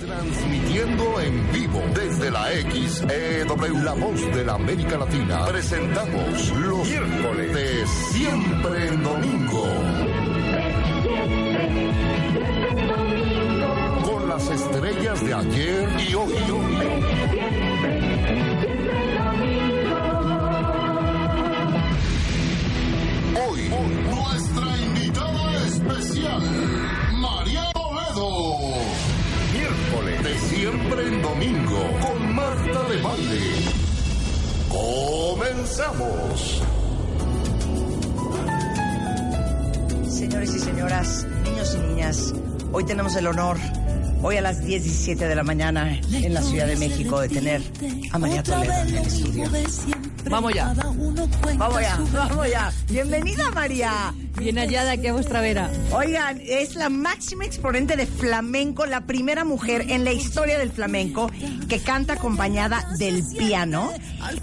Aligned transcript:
Transmitiendo 0.00 1.20
en 1.20 1.52
vivo 1.52 1.80
desde 1.94 2.30
la 2.30 2.46
XEW, 2.50 3.82
la 3.84 3.94
voz 3.94 4.20
de 4.34 4.44
la 4.44 4.54
América 4.54 4.98
Latina, 4.98 5.46
presentamos 5.46 6.50
los 6.56 6.88
miércoles 6.88 7.54
de 7.54 7.86
Siempre 7.86 8.88
en 8.88 9.02
Domingo. 9.02 9.64
Con 14.04 14.28
las 14.28 14.50
estrellas 14.50 15.24
de 15.24 15.34
ayer 15.34 15.88
y 16.08 16.14
hoy. 16.14 16.34
Hoy, 23.48 23.70
nuestra 24.10 24.78
invitada 24.78 25.66
especial, 25.66 26.42
María 27.20 27.69
Miércoles 29.52 30.24
de 30.24 30.38
siempre 30.48 31.06
en 31.06 31.22
domingo 31.22 31.78
con 32.00 32.34
Marta 32.34 32.88
de 32.88 33.02
Valle. 33.02 33.40
Comenzamos. 34.68 36.60
Señores 40.08 40.54
y 40.56 40.58
señoras, 40.58 41.26
niños 41.44 41.76
y 41.76 41.78
niñas, 41.86 42.34
hoy 42.72 42.84
tenemos 42.84 43.14
el 43.14 43.28
honor, 43.28 43.58
hoy 44.22 44.38
a 44.38 44.40
las 44.40 44.60
10.17 44.60 45.16
de 45.16 45.34
la 45.36 45.44
mañana 45.44 46.00
en 46.12 46.34
la 46.34 46.42
Ciudad 46.42 46.66
de 46.66 46.76
México, 46.76 47.20
de 47.20 47.28
tener 47.28 47.62
a 48.10 48.18
María 48.18 48.42
Toledo 48.42 48.72
en 48.72 48.88
el 48.88 49.06
estudio. 49.06 49.48
Vamos 50.28 50.52
ya. 50.52 50.74
Vamos 51.56 51.80
ya, 51.80 51.98
vamos 52.12 52.50
ya. 52.50 52.72
Bienvenida, 52.88 53.52
María. 53.52 54.12
Bien 54.36 54.56
hallada 54.56 54.92
aquí 54.92 55.06
a 55.08 55.12
vuestra 55.12 55.40
vera. 55.40 55.70
Oigan, 55.92 56.40
es 56.42 56.74
la 56.74 56.88
máxima 56.88 57.44
exponente 57.44 57.96
de 57.96 58.06
flamenco, 58.06 58.86
la 58.86 59.02
primera 59.02 59.44
mujer 59.44 59.86
en 59.88 60.04
la 60.04 60.12
historia 60.12 60.58
del 60.58 60.70
flamenco 60.70 61.30
que 61.68 61.80
canta 61.80 62.14
acompañada 62.14 62.86
del 62.98 63.22
piano 63.36 63.92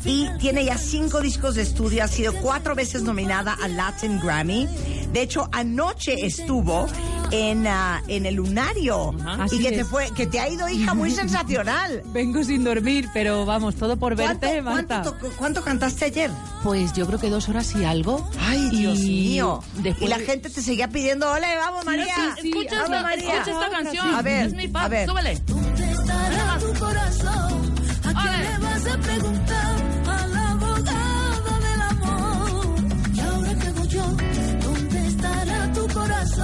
y 0.05 0.27
tiene 0.39 0.65
ya 0.65 0.77
cinco 0.77 1.21
discos 1.21 1.55
de 1.55 1.63
estudio, 1.63 2.03
ha 2.03 2.07
sido 2.07 2.33
cuatro 2.41 2.75
veces 2.75 3.01
nominada 3.03 3.57
al 3.61 3.75
Latin 3.75 4.19
Grammy. 4.19 4.67
De 5.13 5.21
hecho, 5.21 5.47
anoche 5.51 6.25
estuvo 6.25 6.87
en, 7.31 7.65
ah, 7.67 8.01
en 8.07 8.25
el 8.25 8.35
Lunario 8.35 9.13
Así 9.39 9.55
y 9.57 9.59
que 9.59 9.69
te 9.71 9.79
es. 9.81 9.87
fue, 9.87 10.09
que 10.11 10.27
te 10.27 10.39
ha 10.39 10.47
ido 10.49 10.67
hija 10.69 10.93
muy 10.93 11.11
sensacional. 11.21 12.03
Vengo 12.07 12.43
sin 12.43 12.63
dormir, 12.63 13.09
pero 13.13 13.45
vamos, 13.45 13.75
todo 13.75 13.97
por 13.97 14.15
verte, 14.15 14.61
¿Cuánto, 14.63 14.63
Marta. 14.63 15.01
cuánto, 15.03 15.27
to- 15.27 15.35
cuánto 15.37 15.63
cantaste 15.63 16.05
ayer? 16.05 16.29
Pues 16.63 16.93
yo 16.93 17.07
creo 17.07 17.19
que 17.19 17.29
dos 17.29 17.47
horas 17.49 17.73
y 17.75 17.83
algo. 17.85 18.29
Ay, 18.39 18.69
Dios 18.69 18.99
Y 18.99 19.03
mío. 19.29 19.63
después- 19.77 20.01
Y 20.01 20.07
la 20.07 20.19
gente 20.19 20.49
te 20.49 20.61
seguía 20.61 20.87
pidiendo, 20.89 21.31
ole, 21.31 21.47
vamos 21.57 21.85
María. 21.85 22.05
sí, 22.35 22.41
sí. 22.43 22.49
Escucha, 22.49 22.83
esta, 22.83 23.01
María. 23.01 23.33
escucha 23.33 23.51
esta 23.51 23.69
canción. 23.69 24.15
A 24.15 24.21
ver, 24.21 24.47
es 24.47 24.53
mi 24.53 24.69
a 24.73 24.87
ver. 24.87 25.07
Súbele. 25.09 25.41
¿Dónde 25.45 25.91
estará 25.91 26.59
tu 26.59 26.79
corazón? 26.79 27.73
¿A 28.03 28.21
quién 28.21 28.41
le 28.41 28.57
vas 28.65 28.85
a 28.87 28.97
preguntar? 28.99 29.86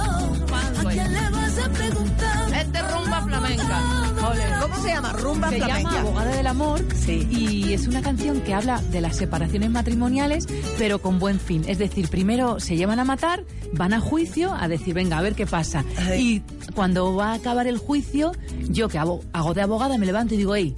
¿A 0.00 0.80
ahí. 0.88 0.96
quién 0.98 1.12
le 1.12 1.30
vas 1.30 1.58
a 1.58 1.68
preguntar? 1.70 2.54
Este 2.54 2.82
rumba 2.82 3.22
flamenca. 3.22 3.82
¿Cómo 4.62 4.76
se 4.82 4.88
llama? 4.88 5.12
Rumba 5.12 5.50
Se 5.50 5.56
flamenca. 5.56 5.82
llama 5.90 6.00
Abogada 6.00 6.30
del 6.36 6.46
Amor 6.46 6.84
Sí. 6.94 7.26
y 7.30 7.72
es 7.74 7.86
una 7.86 8.00
canción 8.02 8.40
que 8.40 8.54
habla 8.54 8.80
de 8.90 9.00
las 9.00 9.16
separaciones 9.16 9.70
matrimoniales, 9.70 10.46
pero 10.78 11.00
con 11.00 11.18
buen 11.18 11.38
fin. 11.38 11.64
Es 11.66 11.78
decir, 11.78 12.08
primero 12.08 12.58
se 12.60 12.76
llevan 12.76 12.98
a 13.00 13.04
matar, 13.04 13.44
van 13.72 13.92
a 13.92 14.00
juicio 14.00 14.54
a 14.54 14.66
decir, 14.68 14.94
venga, 14.94 15.18
a 15.18 15.22
ver 15.22 15.34
qué 15.34 15.46
pasa. 15.46 15.84
Ay. 15.98 16.42
Y 16.68 16.72
cuando 16.72 17.14
va 17.14 17.32
a 17.32 17.34
acabar 17.34 17.66
el 17.66 17.78
juicio, 17.78 18.32
yo 18.68 18.88
que 18.88 18.98
hago, 18.98 19.20
hago 19.32 19.52
de 19.54 19.62
abogada 19.62 19.98
me 19.98 20.06
levanto 20.06 20.34
y 20.34 20.38
digo, 20.38 20.54
hey, 20.54 20.74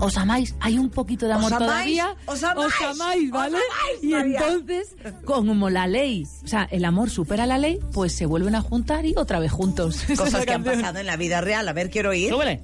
¿os 0.00 0.16
amáis? 0.16 0.54
¿Hay 0.60 0.78
un 0.78 0.90
poquito 0.90 1.26
de 1.26 1.32
amor 1.34 1.52
¿Os 1.52 1.52
amáis? 1.52 1.70
todavía? 1.70 2.16
¿Os 2.26 2.42
amáis? 2.44 2.72
amáis, 2.90 3.30
¿vale? 3.30 3.56
¿Os 3.56 3.62
amáis, 3.62 4.02
y 4.04 4.06
María? 4.08 4.38
entonces, 4.48 4.96
como 5.24 5.70
la 5.70 5.86
ley, 5.86 6.26
o 6.44 6.46
sea, 6.48 6.68
el 6.70 6.84
amor 6.84 7.10
supera 7.10 7.46
la 7.46 7.58
ley, 7.58 7.78
pues 7.92 8.12
se 8.14 8.26
vuelven 8.26 8.54
a 8.54 8.60
juntar 8.62 9.04
y 9.06 9.14
otra 9.16 9.38
vez 9.40 9.50
juntos. 9.52 10.02
Cosas 10.16 10.44
que 10.44 10.52
han 10.52 10.64
pasado 10.64 10.98
en 10.98 11.06
la 11.06 11.16
vida 11.16 11.40
real. 11.40 11.68
A 11.68 11.72
ver, 11.72 11.90
quiero 11.90 12.12
ir. 12.14 12.30
Súbele. 12.30 12.62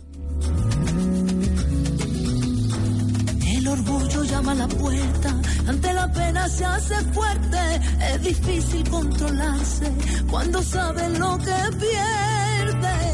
El 3.56 3.68
orgullo 3.68 4.24
llama 4.24 4.52
a 4.52 4.54
la 4.56 4.68
puerta, 4.68 5.40
ante 5.66 5.92
la 5.94 6.12
pena 6.12 6.48
se 6.48 6.64
hace 6.66 6.94
fuerte, 7.12 7.56
es 8.12 8.22
difícil 8.22 8.88
controlarse 8.90 9.90
cuando 10.30 10.62
sabe 10.62 11.08
lo 11.18 11.38
que 11.38 11.76
pierde. 11.78 13.13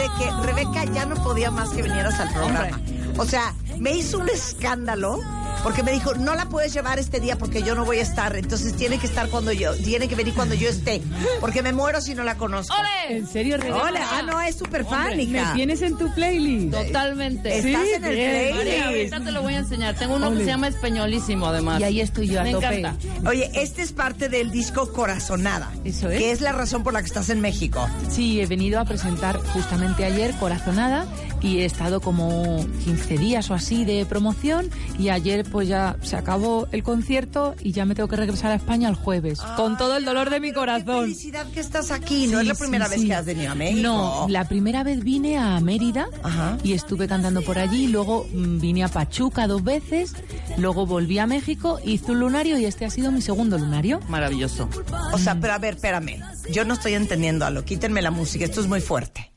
Decirte 0.00 0.24
que 0.24 0.46
Rebeca 0.46 0.84
ya 0.84 1.04
no 1.04 1.14
podía 1.16 1.50
más 1.50 1.70
que 1.70 1.82
vinieras 1.82 2.18
al 2.20 2.32
programa. 2.32 2.80
O 3.18 3.24
sea, 3.26 3.54
me 3.78 3.92
hizo 3.92 4.18
un 4.18 4.28
escándalo 4.30 5.20
porque 5.62 5.82
me 5.82 5.92
dijo, 5.92 6.14
no 6.14 6.34
la 6.34 6.48
puedes 6.48 6.72
llevar 6.72 6.98
este 6.98 7.20
día 7.20 7.36
porque 7.36 7.62
yo 7.62 7.74
no 7.74 7.84
voy 7.84 7.98
a 7.98 8.02
estar. 8.02 8.36
Entonces 8.36 8.74
tiene 8.76 8.98
que 8.98 9.06
estar 9.06 9.28
cuando 9.28 9.52
yo, 9.52 9.74
tiene 9.76 10.08
que 10.08 10.14
venir 10.14 10.34
cuando 10.34 10.54
yo 10.54 10.68
esté. 10.68 11.02
Porque 11.40 11.62
me 11.62 11.72
muero 11.72 12.00
si 12.00 12.14
no 12.14 12.22
la 12.24 12.36
conozco. 12.36 12.74
¡Ole! 12.74 13.16
¿En 13.18 13.26
serio, 13.26 13.56
Rebeca? 13.58 13.82
Hola, 13.82 14.00
ah, 14.12 14.22
no, 14.22 14.40
es 14.40 14.56
súper 14.56 14.84
fan, 14.84 15.16
¿Me 15.16 15.26
tienes 15.54 15.82
en 15.82 15.96
tu 15.98 16.12
playlist? 16.14 16.72
Totalmente. 16.74 17.58
Estás 17.58 17.82
Sí, 17.84 17.90
en 17.94 18.04
el 18.04 18.14
bien, 18.14 18.56
María, 18.56 18.62
playlist. 18.62 18.84
ahorita 19.12 19.20
te 19.20 19.32
lo 19.32 19.42
voy 19.42 19.54
a 19.54 19.58
enseñar. 19.58 19.94
Tengo 19.96 20.16
uno 20.16 20.28
Ole. 20.28 20.38
que 20.38 20.44
se 20.44 20.50
llama 20.50 20.68
Españolísimo, 20.68 21.46
además. 21.46 21.80
Y 21.80 21.84
ahí 21.84 22.00
estoy 22.00 22.28
yo 22.28 22.40
a 22.40 22.44
Me 22.44 22.52
tope. 22.52 22.78
encanta. 22.80 23.28
Oye, 23.28 23.50
este 23.54 23.82
es 23.82 23.92
parte 23.92 24.28
del 24.28 24.50
disco 24.50 24.92
Corazonada. 24.92 25.70
Eso 25.84 26.08
es. 26.10 26.18
Que 26.18 26.30
es 26.32 26.40
la 26.40 26.52
razón 26.52 26.82
por 26.82 26.92
la 26.92 27.00
que 27.00 27.06
estás 27.06 27.28
en 27.30 27.40
México. 27.40 27.86
Sí, 28.10 28.40
he 28.40 28.46
venido 28.46 28.80
a 28.80 28.84
presentar 28.84 29.36
justamente 29.52 30.04
ayer 30.04 30.34
Corazonada 30.36 31.06
y 31.42 31.60
he 31.60 31.64
estado 31.64 32.00
como 32.00 32.64
15 32.84 33.18
días 33.18 33.50
o 33.50 33.54
así 33.54 33.84
de 33.84 34.04
promoción 34.06 34.68
y 34.98 35.08
ayer 35.08 35.44
pues 35.50 35.68
ya 35.68 35.96
se 36.02 36.16
acabó 36.16 36.68
el 36.72 36.82
concierto 36.82 37.54
y 37.60 37.72
ya 37.72 37.84
me 37.84 37.94
tengo 37.94 38.08
que 38.08 38.16
regresar 38.16 38.50
a 38.52 38.54
España 38.54 38.88
el 38.88 38.94
jueves 38.94 39.40
con 39.56 39.76
todo 39.76 39.96
el 39.96 40.04
dolor 40.04 40.30
de 40.30 40.40
mi 40.40 40.48
Qué 40.48 40.54
corazón. 40.54 41.02
felicidad 41.02 41.46
que 41.52 41.60
estás 41.60 41.90
aquí. 41.90 42.26
No 42.26 42.38
Sí, 42.40 42.42
es 42.42 42.46
la 42.48 42.54
sí, 42.54 42.60
primera 42.60 42.88
vez 42.88 43.00
sí. 43.00 43.06
que 43.06 43.14
has 43.14 43.26
venido 43.26 43.52
a 43.52 43.54
México. 43.54 43.82
No, 43.82 44.26
la 44.28 44.44
primera 44.48 44.82
vez 44.84 45.02
vine 45.04 45.38
a 45.38 45.58
Mérida 45.60 46.06
Ajá. 46.22 46.56
y 46.62 46.72
estuve 46.72 47.08
cantando 47.08 47.42
por 47.42 47.58
allí, 47.58 47.86
luego 47.88 48.26
mm, 48.32 48.60
vine 48.60 48.84
a 48.84 48.88
Pachuca 48.88 49.46
dos 49.46 49.62
veces, 49.64 50.14
luego 50.56 50.86
volví 50.86 51.18
a 51.18 51.26
México, 51.26 51.78
hice 51.84 52.12
un 52.12 52.20
lunario 52.20 52.58
y 52.58 52.64
este 52.64 52.84
ha 52.84 52.90
sido 52.90 53.10
mi 53.12 53.22
segundo 53.22 53.58
lunario. 53.58 54.00
Maravilloso. 54.08 54.68
O 55.12 55.18
sea, 55.18 55.38
pero 55.40 55.54
a 55.54 55.58
ver, 55.58 55.74
espérame. 55.74 56.20
Yo 56.52 56.64
no 56.64 56.74
estoy 56.74 56.94
entendiendo 56.94 57.44
algo. 57.46 57.62
Quítenme 57.64 58.02
la 58.02 58.10
música. 58.10 58.44
Esto 58.44 58.60
es 58.60 58.66
muy 58.66 58.80
fuerte. 58.80 59.29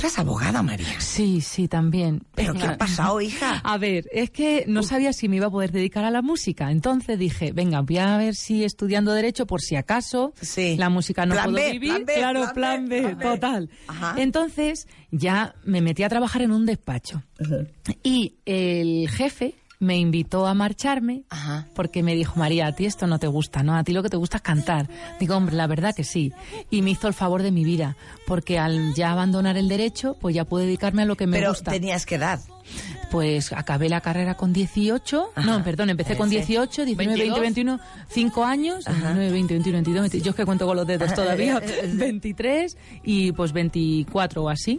Tú 0.00 0.06
eres 0.06 0.18
abogada, 0.18 0.62
María. 0.62 0.98
Sí, 0.98 1.42
sí, 1.42 1.68
también. 1.68 2.22
¿Pero 2.34 2.54
qué 2.54 2.62
ha 2.64 2.78
pasado, 2.78 3.20
hija? 3.20 3.60
A 3.64 3.76
ver, 3.76 4.06
es 4.12 4.30
que 4.30 4.64
no 4.66 4.82
sabía 4.82 5.12
si 5.12 5.28
me 5.28 5.36
iba 5.36 5.46
a 5.46 5.50
poder 5.50 5.72
dedicar 5.72 6.04
a 6.04 6.10
la 6.10 6.22
música. 6.22 6.70
Entonces 6.70 7.18
dije, 7.18 7.52
venga, 7.52 7.82
voy 7.82 7.98
a 7.98 8.16
ver 8.16 8.34
si 8.34 8.64
estudiando 8.64 9.12
Derecho, 9.12 9.46
por 9.46 9.60
si 9.60 9.76
acaso, 9.76 10.32
Sí. 10.40 10.76
la 10.78 10.88
música 10.88 11.26
no 11.26 11.34
Plan 11.34 11.52
puedo 11.52 11.64
B, 11.66 11.72
vivir. 11.72 11.90
plan 11.90 12.04
B, 12.06 12.14
claro, 12.14 12.50
plan 12.54 12.88
B, 12.88 12.96
B, 12.96 13.02
plan 13.02 13.18
B. 13.18 13.24
total. 13.24 13.70
Ajá. 13.88 14.14
Entonces 14.16 14.88
ya 15.10 15.54
me 15.64 15.82
metí 15.82 16.02
a 16.02 16.08
trabajar 16.08 16.40
en 16.42 16.52
un 16.52 16.64
despacho. 16.64 17.22
Y 18.02 18.36
el 18.46 19.08
jefe 19.10 19.54
me 19.80 19.96
invitó 19.96 20.46
a 20.46 20.52
marcharme 20.54 21.22
Ajá. 21.30 21.66
porque 21.74 22.02
me 22.02 22.14
dijo, 22.14 22.38
María, 22.38 22.66
a 22.66 22.72
ti 22.74 22.84
esto 22.86 23.06
no 23.06 23.18
te 23.18 23.26
gusta, 23.26 23.62
¿no? 23.62 23.74
A 23.74 23.82
ti 23.82 23.92
lo 23.92 24.02
que 24.02 24.10
te 24.10 24.16
gusta 24.18 24.36
es 24.36 24.42
cantar. 24.42 24.88
Digo, 25.18 25.34
hombre, 25.36 25.56
la 25.56 25.66
verdad 25.66 25.94
que 25.94 26.04
sí. 26.04 26.32
Y 26.70 26.82
me 26.82 26.90
hizo 26.90 27.08
el 27.08 27.14
favor 27.14 27.42
de 27.42 27.50
mi 27.50 27.64
vida, 27.64 27.96
porque 28.26 28.58
al 28.58 28.94
ya 28.94 29.10
abandonar 29.10 29.56
el 29.56 29.68
derecho, 29.68 30.16
pues 30.20 30.34
ya 30.34 30.44
puedo 30.44 30.64
dedicarme 30.66 31.02
a 31.02 31.06
lo 31.06 31.16
que 31.16 31.26
me 31.26 31.38
Pero 31.38 31.50
gusta. 31.50 31.70
tenías 31.70 32.04
que 32.06 32.16
edad. 32.16 32.40
Pues 33.10 33.52
acabé 33.52 33.88
la 33.88 34.00
carrera 34.00 34.36
con 34.36 34.52
18. 34.52 35.32
No, 35.44 35.64
perdón, 35.64 35.90
empecé 35.90 36.16
con 36.16 36.28
18, 36.30 36.84
19, 36.84 37.18
20, 37.18 37.40
21, 37.40 37.80
5 38.08 38.44
años. 38.44 38.84
19, 38.84 39.30
20, 39.32 39.54
21, 39.54 39.76
22, 39.78 40.00
20, 40.02 40.20
yo 40.20 40.30
es 40.30 40.36
que 40.36 40.44
cuento 40.44 40.66
con 40.66 40.76
los 40.76 40.86
dedos 40.86 41.12
todavía. 41.14 41.60
23 41.94 42.76
y 43.02 43.32
pues 43.32 43.52
24 43.52 44.42
o 44.44 44.48
así. 44.48 44.78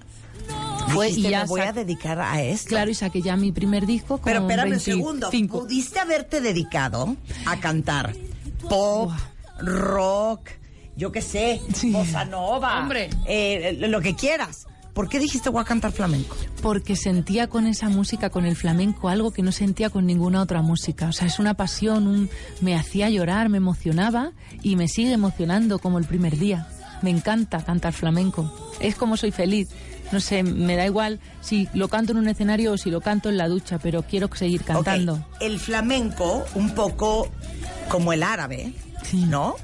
Fue 0.89 1.07
Dijiste, 1.07 1.27
y 1.29 1.31
ya 1.31 1.41
me 1.43 1.47
voy 1.47 1.61
a 1.61 1.71
dedicar 1.73 2.19
a 2.19 2.41
esto. 2.41 2.69
Claro, 2.69 2.91
y 2.91 2.93
saqué 2.93 3.21
ya 3.21 3.35
mi 3.37 3.51
primer 3.51 3.85
disco 3.85 4.17
con 4.17 4.25
Pero 4.25 4.41
espérame 4.41 4.73
un 4.73 4.79
segundo. 4.79 5.29
25. 5.31 5.59
¿Pudiste 5.61 5.99
haberte 5.99 6.41
dedicado 6.41 7.15
a 7.45 7.57
cantar 7.59 8.13
pop, 8.69 9.11
rock, 9.59 10.49
yo 10.95 11.11
qué 11.11 11.21
sé, 11.21 11.61
bossa 11.91 12.25
nova, 12.25 12.79
Hombre. 12.79 13.09
eh, 13.25 13.75
lo 13.79 14.01
que 14.01 14.15
quieras. 14.15 14.65
¿Por 14.93 15.07
qué 15.07 15.19
dijiste 15.19 15.49
voy 15.49 15.61
a 15.61 15.65
cantar 15.65 15.93
flamenco? 15.93 16.35
Porque 16.61 16.97
sentía 16.97 17.47
con 17.47 17.65
esa 17.65 17.87
música, 17.87 18.29
con 18.29 18.43
el 18.45 18.57
flamenco, 18.57 19.07
algo 19.07 19.31
que 19.31 19.41
no 19.41 19.53
sentía 19.53 19.89
con 19.89 20.05
ninguna 20.05 20.41
otra 20.41 20.61
música. 20.61 21.07
O 21.07 21.13
sea, 21.13 21.27
es 21.27 21.39
una 21.39 21.53
pasión, 21.53 22.07
un- 22.07 22.29
me 22.59 22.75
hacía 22.75 23.09
llorar, 23.09 23.47
me 23.47 23.57
emocionaba 23.57 24.33
y 24.61 24.75
me 24.75 24.89
sigue 24.89 25.13
emocionando 25.13 25.79
como 25.79 25.97
el 25.97 26.03
primer 26.05 26.37
día. 26.37 26.67
Me 27.01 27.09
encanta 27.09 27.63
cantar 27.63 27.93
flamenco. 27.93 28.53
Es 28.81 28.95
como 28.95 29.15
soy 29.15 29.31
feliz. 29.31 29.69
No 30.11 30.19
sé, 30.19 30.43
me 30.43 30.75
da 30.75 30.85
igual 30.85 31.19
si 31.41 31.67
lo 31.73 31.87
canto 31.87 32.11
en 32.11 32.17
un 32.17 32.27
escenario 32.27 32.73
o 32.73 32.77
si 32.77 32.89
lo 32.91 32.99
canto 33.01 33.29
en 33.29 33.37
la 33.37 33.47
ducha, 33.47 33.79
pero 33.79 34.03
quiero 34.03 34.29
seguir 34.35 34.63
cantando. 34.63 35.25
El 35.39 35.59
flamenco, 35.59 36.45
un 36.55 36.71
poco 36.75 37.29
como 37.89 38.11
el 38.13 38.23
árabe, 38.23 38.73
Sí. 39.03 39.25
¿no? 39.25 39.55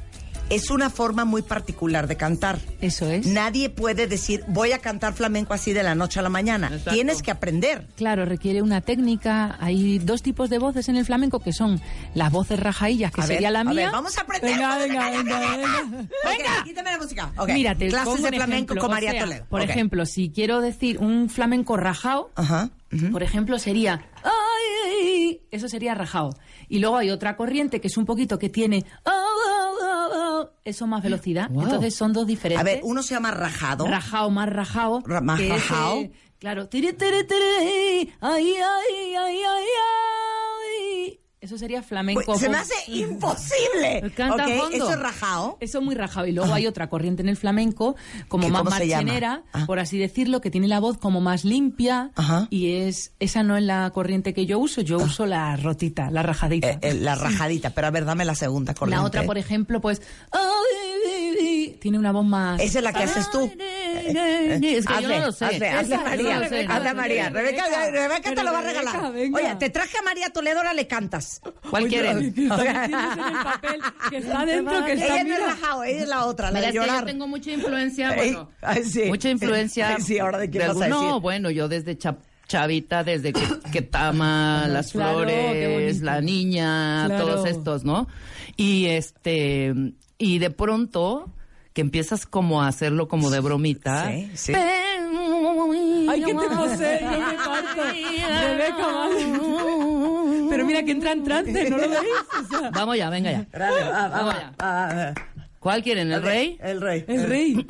Es 0.49 0.69
una 0.69 0.89
forma 0.89 1.25
muy 1.25 1.41
particular 1.41 2.07
de 2.07 2.15
cantar. 2.15 2.59
Eso 2.79 3.09
es. 3.11 3.25
Nadie 3.27 3.69
puede 3.69 4.07
decir, 4.07 4.45
voy 4.47 4.71
a 4.71 4.79
cantar 4.79 5.13
flamenco 5.13 5.53
así 5.53 5.73
de 5.73 5.83
la 5.83 5.93
noche 5.93 6.19
a 6.19 6.23
la 6.23 6.29
mañana. 6.29 6.67
Exacto. 6.67 6.91
Tienes 6.91 7.21
que 7.21 7.31
aprender. 7.31 7.85
Claro, 7.97 8.23
requiere 8.23 8.61
una 8.61 8.79
técnica. 8.79 9.57
Hay 9.59 9.99
dos 9.99 10.21
tipos 10.23 10.49
de 10.49 10.57
voces 10.59 10.87
en 10.87 10.95
el 10.95 11.03
flamenco 11.05 11.39
que 11.41 11.51
son 11.51 11.81
las 12.13 12.31
voces 12.31 12.59
rajaillas, 12.61 13.11
que 13.11 13.19
A 13.21 13.25
ver, 13.25 13.35
sería 13.35 13.51
la 13.51 13.59
a 13.59 13.63
mía. 13.65 13.73
ver, 13.87 13.91
vamos 13.91 14.17
a 14.17 14.21
aprender. 14.21 14.51
Venga, 14.51 14.73
a 14.73 14.77
venga, 14.77 15.09
venga, 15.11 15.39
venga. 15.39 16.59
Ok, 16.59 16.63
quítame 16.65 16.91
la 16.91 16.97
música. 16.97 17.31
Ok, 17.37 17.49
Mira, 17.53 17.75
te 17.75 17.87
Clases 17.89 18.07
pongo 18.13 18.29
de 18.31 18.37
flamenco 18.37 18.73
ejemplo. 18.73 18.81
con 18.81 18.89
O 18.89 18.93
María 18.93 19.11
sea, 19.11 19.23
Toledo. 19.25 19.45
Por 19.49 19.61
ejemplo, 19.61 20.05
si 20.05 20.29
quiero 20.29 20.61
decir 20.61 20.99
un 20.99 21.29
flamenco 21.29 21.75
rajao, 21.75 22.31
Ajá. 22.35 22.69
por 23.11 23.21
ejemplo, 23.21 23.59
sería 23.59 24.05
ay, 24.23 25.41
eso 25.51 25.67
sería 25.67 25.93
rajao. 25.93 26.29
Y 26.69 26.79
luego 26.79 26.97
hay 26.97 27.09
otra 27.09 27.35
corriente 27.35 27.79
que 27.81 27.87
es 27.87 27.97
un 27.97 28.05
poquito 28.05 28.39
que 28.39 28.49
tiene 28.49 28.85
eso 30.69 30.87
más 30.87 31.01
velocidad. 31.03 31.49
Wow. 31.49 31.63
Entonces 31.63 31.95
son 31.95 32.13
dos 32.13 32.27
diferentes. 32.27 32.59
A 32.61 32.63
ver, 32.63 32.81
uno 32.83 33.01
se 33.03 33.13
llama 33.15 33.31
rajado. 33.31 33.85
Rajao 33.87 34.29
más 34.29 34.49
rajao. 34.49 35.01
Ra- 35.05 35.21
más 35.21 35.39
que 35.39 35.47
es, 35.55 35.63
eh, 35.71 36.11
claro. 36.39 36.67
Tiri, 36.67 36.93
tiri, 36.93 37.25
tiri, 37.25 38.11
ay, 38.21 38.53
ay, 38.53 39.15
ay, 39.15 39.15
ay, 39.15 39.37
ay. 39.43 39.65
Eso 41.47 41.57
sería 41.57 41.81
flamenco. 41.81 42.23
Pues, 42.25 42.39
se 42.41 42.49
me 42.49 42.57
hace 42.57 42.73
imposible. 42.87 44.11
Canta 44.17 44.45
Ok, 44.47 44.51
fondo. 44.57 44.75
Eso 44.75 44.89
es 44.91 44.99
rajado. 44.99 45.57
Eso 45.61 45.79
es 45.79 45.83
muy 45.85 45.95
rajado. 45.95 46.27
Y 46.27 46.33
luego 46.33 46.53
hay 46.53 46.67
otra 46.67 46.89
corriente 46.89 47.21
en 47.21 47.29
el 47.29 47.37
flamenco, 47.37 47.95
como 48.27 48.47
¿Qué- 48.47 48.51
más 48.51 48.65
marchenera, 48.65 49.43
Ah. 49.53 49.63
por 49.65 49.79
así 49.79 49.97
decirlo, 49.97 50.41
que 50.41 50.51
tiene 50.51 50.67
la 50.67 50.81
voz 50.81 50.97
como 50.97 51.21
más 51.21 51.45
limpia. 51.45 52.11
Ajá. 52.15 52.47
Y 52.49 52.73
es 52.73 53.13
esa 53.19 53.43
no 53.43 53.55
es 53.55 53.63
la 53.63 53.89
corriente 53.91 54.33
que 54.33 54.45
yo 54.45 54.59
uso, 54.59 54.81
yo 54.81 54.97
uso 54.97 55.25
la 55.25 55.55
rotita, 55.55 56.11
la 56.11 56.21
rajadita. 56.21 56.69
Eh, 56.69 56.79
eh, 56.81 56.93
la 56.95 57.15
rajadita. 57.15 57.69
Pero 57.69 57.87
a 57.87 57.91
ver, 57.91 58.03
dame 58.03 58.25
la 58.25 58.35
segunda 58.35 58.73
corriente. 58.73 59.01
la 59.01 59.07
otra, 59.07 59.23
por 59.23 59.37
ejemplo, 59.37 59.79
pues 59.79 60.01
tiene 61.79 61.99
una 61.99 62.11
voz 62.11 62.25
más. 62.25 62.59
Esa 62.59 62.79
es 62.79 62.83
la 62.83 62.91
que 62.91 63.03
haces 63.03 63.29
tú. 63.31 63.49
Es 63.57 64.85
que 64.85 65.01
yo 65.01 65.07
no 65.09 65.19
lo 65.27 65.31
sé. 65.31 65.45
Hazle, 65.45 65.69
hazle 65.69 65.95
Esa, 65.95 66.03
María, 66.03 66.39
no 66.39 66.49
sé, 66.49 66.65
hazle 66.67 66.89
sé. 66.89 66.95
María. 66.95 67.29
Rebeca, 67.29 67.63
Rebeca, 67.91 68.35
te 68.35 68.43
lo 68.43 68.51
va 68.51 68.59
a 68.59 68.61
regalar. 68.61 69.13
Venga. 69.13 69.37
Oye, 69.39 69.55
te 69.55 69.69
traje 69.69 69.97
a 69.97 70.01
María 70.01 70.29
Toledo, 70.31 70.57
ahora 70.57 70.73
le 70.73 70.87
cantas. 70.87 71.36
¿Cuál 71.69 71.87
quieren? 71.87 72.33
que 72.33 74.17
está 74.17 74.45
dentro, 74.45 74.85
que 74.85 74.93
Ella 74.93 75.23
no 75.23 75.33
es 75.33 75.43
rajado, 75.43 75.83
ella 75.83 76.01
es 76.03 76.07
la 76.07 76.25
otra, 76.25 76.51
la 76.51 76.59
Mira, 76.59 76.61
de 76.61 76.67
es 76.67 76.71
que 76.73 76.79
llorar. 76.87 76.99
yo 77.01 77.05
tengo 77.05 77.27
mucha 77.27 77.51
influencia, 77.51 78.13
bueno, 78.15 78.49
ay, 78.61 78.83
sí. 78.83 79.03
mucha 79.07 79.29
influencia. 79.29 79.89
Ay, 79.95 80.01
sí, 80.01 80.19
ahora 80.19 80.37
de 80.39 80.49
quién 80.49 80.61
de 80.63 80.67
vas 80.69 80.81
a 80.81 80.85
algún- 80.85 80.99
decir. 80.99 81.09
No, 81.13 81.21
bueno, 81.21 81.49
yo 81.51 81.67
desde 81.67 81.97
cha- 81.97 82.17
chavita, 82.47 83.03
desde 83.03 83.33
que, 83.33 83.41
que 83.71 83.81
tama 83.81 84.67
las 84.69 84.91
Claro, 84.91 85.25
qué 85.25 85.67
flores, 85.69 86.01
la 86.01 86.21
niña, 86.21 87.05
Claro. 87.07 87.25
todos 87.25 87.45
estos, 87.49 87.83
¿no? 87.83 88.07
Y 88.55 88.85
este, 88.85 89.73
y 90.17 90.39
de 90.39 90.49
pronto 90.51 91.31
que 91.73 91.81
empiezas 91.81 92.25
como 92.25 92.63
a 92.63 92.67
hacerlo 92.69 93.07
como 93.07 93.29
de 93.29 93.39
bromita. 93.41 94.07
Sí, 94.09 94.31
sí. 94.35 94.53
Ay, 96.09 96.23
¿qué 96.23 96.33
te 96.33 96.49
posee? 96.55 96.99
Yo 97.01 97.09
me 97.09 97.33
parto. 97.45 97.83
Rebeca, 97.83 98.87
vale. 98.87 99.25
Pero 100.57 100.67
mira 100.67 100.83
que 100.83 100.91
entra 100.91 101.11
en 101.11 101.23
trance, 101.23 101.69
¿no 101.69 101.77
lo 101.77 101.89
veis? 101.89 102.01
O 102.43 102.57
sea, 102.59 102.69
Vamos 102.71 102.97
ya, 102.97 103.09
venga 103.09 103.31
ya. 103.31 103.45
Dale, 103.51 103.81
va, 103.83 103.89
va, 103.89 104.07
Vamos 104.09 104.33
va, 104.35 104.39
ya. 104.39 104.51
va, 104.65 104.93
va. 104.93 105.13
¿Cuál 105.59 105.83
quieren? 105.83 106.11
¿El 106.11 106.21
rey? 106.21 106.57
El 106.61 106.79
rey. 106.81 107.03
el 107.07 107.23
rey. 107.27 107.65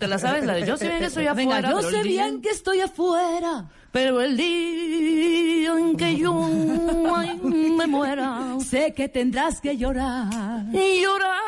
¿Te 0.00 0.06
la 0.08 0.18
sabes? 0.18 0.44
La 0.44 0.54
de 0.54 0.66
yo 0.66 0.76
sé 0.76 0.88
bien 0.88 0.98
que 1.00 1.04
estoy 1.06 1.24
Venga, 1.34 1.58
afuera. 1.58 1.70
yo 1.70 1.76
pero 1.76 1.90
sé 1.90 1.96
el 1.98 2.02
día- 2.08 2.24
bien 2.26 2.40
que 2.42 2.50
estoy 2.50 2.80
afuera. 2.80 3.64
Pero 3.92 4.20
el 4.20 4.36
día 4.36 5.72
en 5.78 5.96
que 5.96 6.16
yo 6.16 6.34
ay, 7.16 7.38
me 7.42 7.86
muera 7.86 8.56
Sé 8.60 8.92
que 8.94 9.08
tendrás 9.08 9.60
que 9.60 9.76
llorar. 9.76 10.64
y 10.72 11.02
llorar. 11.02 11.38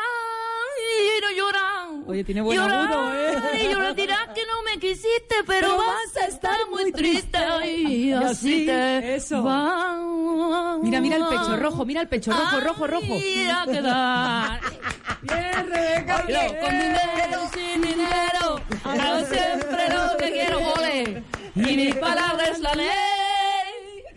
Oye, 2.11 2.23
tiene 2.23 2.41
buen 2.41 2.57
llorar, 2.57 2.91
agudo, 2.91 3.13
¿eh? 3.15 3.63
Y 3.63 3.69
llorar 3.73 3.95
dirás 3.95 4.27
que 4.35 4.41
no 4.45 4.61
me 4.63 4.79
quisiste, 4.79 5.35
pero, 5.47 5.67
Pero 5.67 5.77
vas 5.77 6.17
a 6.23 6.25
estar 6.27 6.57
muy 6.69 6.91
triste. 6.91 7.39
Y 7.65 8.11
así 8.11 8.65
te 8.65 9.15
eso. 9.15 9.43
va. 9.43 9.97
Mira, 10.81 10.99
mira 11.01 11.15
el 11.17 11.25
pecho 11.25 11.57
rojo, 11.57 11.85
mira 11.85 12.01
el 12.01 12.07
pecho 12.07 12.31
rojo, 12.31 12.59
rojo, 12.59 12.87
rojo. 12.87 13.13
Ay, 13.13 13.47
a 13.49 13.65
quedar. 13.65 14.59
Bien, 15.21 15.67
Rebeca. 15.69 16.25
Yo 16.27 16.59
con 16.59 16.71
dinero, 16.71 17.49
sin 17.53 17.81
dinero, 17.81 18.61
hago 18.83 19.25
siempre 19.25 19.89
lo 19.89 20.17
que 20.17 20.31
quiero, 20.31 20.59
ole. 20.73 21.23
Y 21.55 21.75
mi 21.77 21.93
palabra 21.93 22.45
es 22.45 22.59
la 22.59 22.73
ley. 22.75 22.87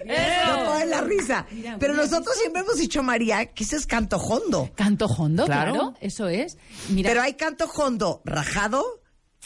No 0.06 0.64
puedes 0.70 0.88
la 0.88 1.00
risa. 1.02 1.46
Pero 1.78 1.94
nosotros 1.94 2.34
siempre 2.36 2.62
hemos 2.62 2.76
dicho, 2.76 3.02
María, 3.02 3.46
que 3.46 3.64
ese 3.64 3.76
es 3.76 3.86
canto 3.86 4.16
hondo. 4.18 4.70
Canto 4.74 5.06
hondo, 5.06 5.44
Claro. 5.46 5.72
claro. 5.72 5.94
eso 6.00 6.28
es. 6.28 6.56
Mira, 6.90 7.08
Pero 7.08 7.22
hay 7.22 7.34
canto 7.34 7.66
hondo 7.76 8.22
rajado 8.24 8.84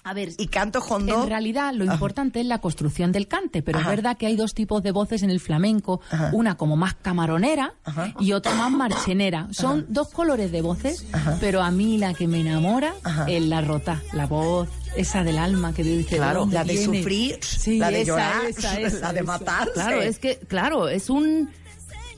a 0.04 0.14
ver, 0.14 0.30
y 0.38 0.46
canto 0.46 0.78
hondo. 0.78 1.22
En 1.24 1.28
realidad, 1.28 1.74
lo 1.74 1.84
importante 1.84 2.40
es 2.40 2.46
la 2.46 2.60
construcción 2.60 3.12
del 3.12 3.26
cante, 3.28 3.62
pero 3.62 3.78
Ajá. 3.80 3.90
es 3.90 3.96
verdad 3.96 4.16
que 4.16 4.26
hay 4.26 4.36
dos 4.36 4.54
tipos 4.54 4.82
de 4.82 4.90
voces 4.92 5.22
en 5.22 5.28
el 5.30 5.38
flamenco, 5.40 6.00
Ajá. 6.10 6.30
una 6.32 6.56
como 6.56 6.76
más 6.76 6.94
camaronera 6.94 7.74
Ajá. 7.84 8.14
y 8.20 8.32
otra 8.32 8.54
más 8.54 8.70
marchenera. 8.70 9.48
Son 9.50 9.84
dos 9.88 10.08
colores 10.10 10.50
de 10.52 10.62
voces, 10.62 11.04
pero 11.40 11.62
a 11.62 11.70
mí 11.72 11.98
la 11.98 12.14
que 12.14 12.26
me 12.28 12.40
enamora 12.40 12.94
Ajá. 13.02 13.26
es 13.28 13.42
la 13.44 13.60
rota, 13.60 14.00
la 14.12 14.26
voz 14.26 14.68
esa 15.00 15.24
del 15.24 15.38
alma 15.38 15.72
que 15.72 15.82
dice 15.82 16.16
Claro, 16.16 16.40
¿dónde 16.40 16.54
la 16.54 16.64
de 16.64 16.72
viene? 16.74 16.98
sufrir, 16.98 17.38
Sí, 17.42 17.78
la 17.78 17.90
de 17.90 18.02
esa, 18.02 18.08
llorar, 18.10 18.44
esa, 18.46 18.80
esa, 18.80 18.98
la 19.00 19.12
de 19.12 19.20
esa. 19.20 19.26
matarse. 19.26 19.72
Claro, 19.72 20.02
es 20.02 20.18
que, 20.18 20.36
claro, 20.38 20.88
es 20.88 21.08
un, 21.10 21.50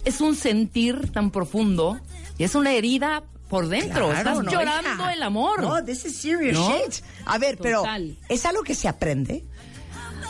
es 0.05 0.21
un 0.21 0.35
sentir 0.37 1.11
tan 1.13 1.31
profundo 1.31 1.99
y 2.39 2.45
es 2.45 2.55
una 2.55 2.73
herida 2.73 3.23
por 3.49 3.69
dentro. 3.69 4.09
Claro, 4.11 4.13
Estás 4.19 4.45
no, 4.45 4.51
llorando 4.51 4.91
hija. 5.03 5.13
el 5.13 5.23
amor. 5.23 5.63
No, 5.63 5.85
this 5.85 6.05
is 6.05 6.17
serious 6.17 6.55
¿No? 6.57 6.71
shit. 6.71 6.95
A 7.27 7.37
ver, 7.39 7.59
pero. 7.59 7.83
¿es 8.29 8.47
algo 8.47 8.63
que 8.63 8.75
se 8.75 8.87
aprende? 8.89 9.45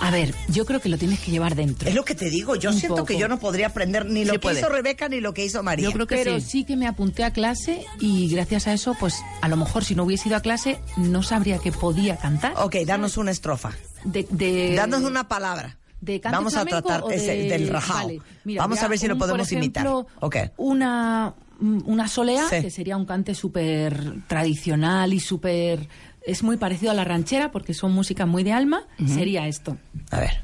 A 0.00 0.10
ver, 0.10 0.34
yo 0.48 0.64
creo 0.64 0.80
que 0.80 0.88
lo 0.88 0.96
tienes 0.98 1.20
que 1.20 1.30
llevar 1.30 1.54
dentro. 1.54 1.88
Es 1.88 1.94
lo 1.94 2.04
que 2.04 2.14
te 2.14 2.30
digo. 2.30 2.56
Yo 2.56 2.70
Un 2.70 2.78
siento 2.78 3.04
que 3.04 3.18
yo 3.18 3.28
no 3.28 3.38
podría 3.38 3.66
aprender 3.66 4.06
ni 4.06 4.24
lo 4.24 4.32
Sí 4.32 4.38
que 4.38 4.42
puede. 4.42 4.58
hizo 4.60 4.68
Rebeca 4.68 5.08
ni 5.08 5.20
lo 5.20 5.34
que 5.34 5.44
hizo 5.44 5.62
María. 5.62 5.84
Yo 5.88 5.92
creo 5.92 6.06
que 6.06 6.16
Pero 6.16 6.40
sí. 6.40 6.46
sí 6.46 6.64
que 6.64 6.74
me 6.76 6.86
apunté 6.86 7.22
a 7.22 7.32
clase 7.32 7.84
y 8.00 8.28
gracias 8.30 8.66
a 8.66 8.72
eso, 8.72 8.96
pues 8.98 9.16
a 9.42 9.48
lo 9.48 9.56
mejor 9.56 9.84
si 9.84 9.94
no 9.94 10.04
hubiese 10.04 10.28
ido 10.28 10.36
a 10.38 10.40
clase 10.40 10.80
no 10.96 11.22
sabría 11.22 11.58
que 11.58 11.70
podía 11.72 12.16
cantar. 12.16 12.54
Ok, 12.56 12.76
danos 12.86 13.16
una 13.18 13.30
estrofa. 13.30 13.72
De, 14.04 14.26
de- 14.30 14.74
Danos 14.74 15.02
una 15.02 15.28
palabra. 15.28 15.76
de 16.00 16.18
cante 16.18 16.36
Vamos 16.38 16.56
a 16.56 16.64
tratar 16.64 17.02
ese, 17.12 17.36
de- 17.36 17.48
del 17.50 17.68
rajao. 17.68 18.06
Vale, 18.06 18.20
mira, 18.44 18.62
Vamos 18.62 18.82
a 18.82 18.88
ver 18.88 18.98
si 18.98 19.06
lo 19.06 19.12
un, 19.14 19.18
podemos 19.20 19.52
imitar. 19.52 19.84
ejemplo, 19.84 20.06
Ok. 20.20 20.36
Una, 20.56 21.34
una 21.60 22.08
solea, 22.08 22.48
Sí. 22.48 22.62
que 22.62 22.70
sería 22.70 22.96
un 22.96 23.04
cante 23.04 23.34
súper 23.34 24.14
tradicional 24.26 25.12
y 25.12 25.20
súper... 25.20 25.86
Es 26.22 26.42
muy 26.42 26.56
parecido 26.56 26.92
a 26.92 26.94
la 26.94 27.04
ranchera 27.04 27.50
porque 27.50 27.74
son 27.74 27.92
músicas 27.92 28.26
muy 28.28 28.44
de 28.44 28.52
alma. 28.52 28.84
Sería 29.06 29.46
esto. 29.46 29.76
A 30.10 30.20
ver. 30.20 30.42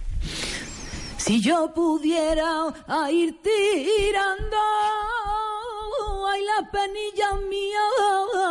Si 1.18 1.40
yo 1.40 1.72
pudiera 1.74 2.72
a 2.86 3.10
ir 3.10 3.42
tirando, 3.42 4.56
ay 6.30 6.40
la 6.44 6.70
penilla 6.70 7.34
mía, 7.50 7.84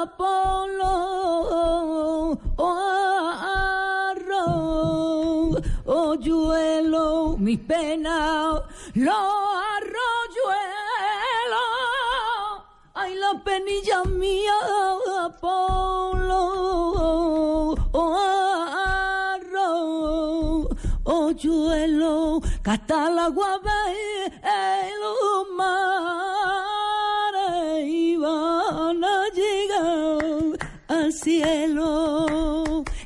Apolo, 0.03 0.91
oh, 2.57 3.31
arroz, 4.11 5.61
hoyuelo, 5.85 7.37
mi 7.39 7.55
pena, 7.55 8.61
los 8.93 9.15
arroyuelos, 9.77 10.14
la 13.25 13.33
penilla 13.43 13.99
mía, 14.05 14.57
Apolo, 15.25 16.43
oh, 17.91 18.15
arroz, 19.35 20.67
hoyuelo, 21.03 22.41
catálagua 22.61 23.51
los 25.01 25.43
mares 25.57 26.75
iban 27.87 29.03
a 29.03 29.15
llegar 29.39 30.23
al 30.87 31.11
cielo. 31.11 32.54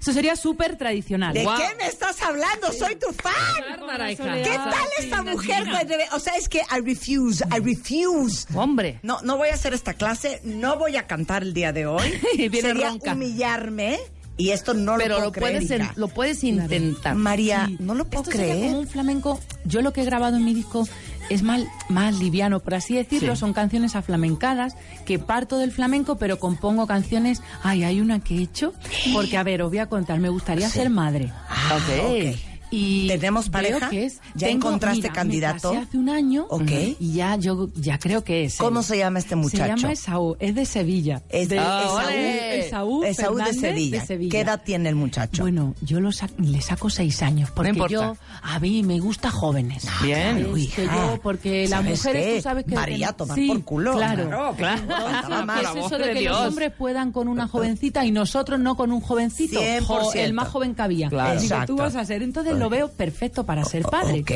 Esto 0.09 0.17
sería 0.17 0.35
súper 0.35 0.75
tradicional. 0.75 1.35
¿De 1.35 1.43
Wow. 1.43 1.53
qué 1.57 1.75
me 1.77 1.85
estás 1.85 2.19
hablando? 2.23 2.71
Soy 2.73 2.95
tu 2.95 3.13
fan. 3.13 3.31
Bárbara, 3.77 4.11
hija. 4.11 4.33
¿Qué 4.41 4.49
tal 4.55 4.73
esta 4.97 5.21
mujer? 5.21 5.67
O 6.13 6.19
sea, 6.19 6.35
es 6.35 6.49
que 6.49 6.59
I 6.61 6.81
refuse, 6.83 7.45
I 7.55 7.59
refuse. 7.59 8.47
Hombre. 8.55 8.99
No, 9.03 9.21
no 9.21 9.37
voy 9.37 9.49
a 9.49 9.53
hacer 9.53 9.75
esta 9.75 9.93
clase, 9.93 10.41
no 10.43 10.77
voy 10.79 10.95
a 10.97 11.05
cantar 11.05 11.43
el 11.43 11.53
día 11.53 11.71
de 11.73 11.85
hoy. 11.85 12.19
Viene 12.37 12.59
Sería 12.61 12.89
ronca. 12.89 13.13
humillarme 13.13 13.99
y 14.35 14.49
esto 14.49 14.73
no 14.73 14.93
lo 14.97 15.03
Pero 15.03 15.15
puedo 15.17 15.25
lo 15.27 15.31
creer. 15.31 15.51
puedes, 15.67 15.79
hija. 15.79 15.93
lo 15.95 16.07
puedes 16.07 16.43
intentar. 16.43 17.13
María, 17.13 17.65
Sí. 17.67 17.77
no 17.79 17.93
lo 17.93 18.05
puedo 18.09 18.23
Esto 18.23 18.31
sería 18.35 18.53
creer. 18.55 18.67
como 18.71 18.79
un 18.79 18.87
flamenco. 18.87 19.39
Yo 19.65 19.81
lo 19.83 19.93
que 19.93 20.01
he 20.01 20.05
grabado 20.05 20.37
en 20.37 20.45
mi 20.45 20.55
disco 20.55 20.87
es 21.29 21.43
más, 21.43 21.61
más 21.89 22.19
liviano, 22.19 22.59
por 22.59 22.75
así 22.75 22.95
decirlo. 22.95 23.35
Sí. 23.35 23.39
Son 23.39 23.53
canciones 23.53 23.95
aflamencadas 23.95 24.75
que 25.05 25.19
parto 25.19 25.57
del 25.57 25.71
flamenco, 25.71 26.17
pero 26.17 26.39
compongo 26.39 26.87
canciones. 26.87 27.41
Ay, 27.63 27.83
hay 27.83 28.01
una 28.01 28.19
que 28.19 28.35
he 28.37 28.41
hecho. 28.41 28.73
Porque, 29.13 29.37
a 29.37 29.43
ver, 29.43 29.61
os 29.61 29.69
voy 29.69 29.79
a 29.79 29.87
contar. 29.87 30.19
Me 30.19 30.29
gustaría 30.29 30.69
ser 30.69 30.89
madre. 30.89 31.31
Ah, 31.49 31.77
Ok. 31.77 32.48
Y 32.71 33.07
¿Tenemos 33.07 33.49
creo 33.49 33.51
pareja? 33.51 33.89
que 33.89 34.05
es- 34.05 34.19
¿Ya 34.35 34.47
tengo- 34.47 34.67
encontraste 34.67 35.01
mira, 35.01 35.13
candidato? 35.13 35.69
Me 35.73 35.79
casé 35.79 35.87
hace 35.89 35.97
un 35.97 36.09
año 36.09 36.45
Ok. 36.49 36.71
y 36.99 37.13
ya 37.13 37.35
yo 37.35 37.69
ya 37.75 37.97
creo 37.97 38.23
que 38.23 38.45
es. 38.45 38.59
él. 38.59 38.65
¿Cómo 38.65 38.83
se 38.83 38.97
llama 38.97 39.19
este 39.19 39.35
muchacho? 39.35 39.75
Se 39.75 39.81
llama 39.81 39.91
Esaú, 39.93 40.35
es 40.39 40.53
de 40.55 40.65
Sevilla. 40.65 41.21
Es- 41.29 41.49
de 41.49 41.57
Ah, 41.59 41.83
Esaú. 42.13 43.03
Esaú, 43.03 43.03
Esaú 43.03 43.35
de 43.37 43.53
Sevilla. 43.53 43.99
de 43.99 44.05
Sevilla. 44.05 44.31
¿Qué 44.31 44.39
edad 44.41 44.61
tiene 44.63 44.89
el 44.89 44.95
muchacho? 44.95 45.41
Bueno, 45.43 45.73
yo 45.81 45.99
lo 45.99 46.11
sa- 46.11 46.29
le 46.37 46.61
saco 46.61 46.89
seis 46.89 47.21
años 47.23 47.49
porque 47.51 47.69
importa. 47.69 47.91
yo 47.93 48.17
a 48.43 48.59
mí 48.59 48.83
me 48.83 48.99
gusta 48.99 49.31
jóvenes. 49.31 49.87
Bien. 50.03 50.37
Es 50.37 50.47
Uy, 50.47 50.67
que 50.67 50.83
hija, 50.85 50.95
yo 51.13 51.19
porque 51.21 51.61
las 51.67 51.81
¿sabes 51.81 51.97
mujeres 51.99 52.25
qué? 52.25 52.35
tú 52.37 52.41
sabes 52.43 52.65
que 52.65 52.75
María, 52.75 53.13
tomar 53.13 53.35
Sí, 53.35 53.47
por 53.47 53.63
culo. 53.63 53.93
Claro, 53.93 54.27
Claro, 54.27 54.53
claro. 54.55 54.81
Faltaba 54.87 55.45
más. 55.45 55.59
¿Qué 55.61 55.67
Por 55.67 55.77
es 55.79 55.85
eso 55.85 55.97
de 55.97 56.13
que 56.13 56.19
Dios. 56.19 56.37
los 56.39 56.47
hombres 56.49 56.71
puedan 56.77 57.11
con 57.11 57.27
una 57.27 57.47
jovencita 57.47 58.05
y 58.05 58.11
nosotros 58.11 58.59
no 58.59 58.75
con 58.75 58.91
un 58.91 59.01
jovencito? 59.01 59.59
100%. 59.59 60.19
el 60.23 60.33
más 60.33 60.47
joven 60.49 60.75
que 60.75 60.81
había. 60.81 61.09
Claro. 61.09 61.39
Exacto. 61.39 61.73
tú 61.75 61.77
vas 61.81 61.95
a 61.95 62.05
ser. 62.05 62.21
Entonces 62.21 62.57
lo 62.59 62.69
veo 62.69 62.91
perfecto 62.91 63.45
para 63.45 63.63
ser 63.65 63.83
padre. 63.83 64.21
ok. 64.21 64.31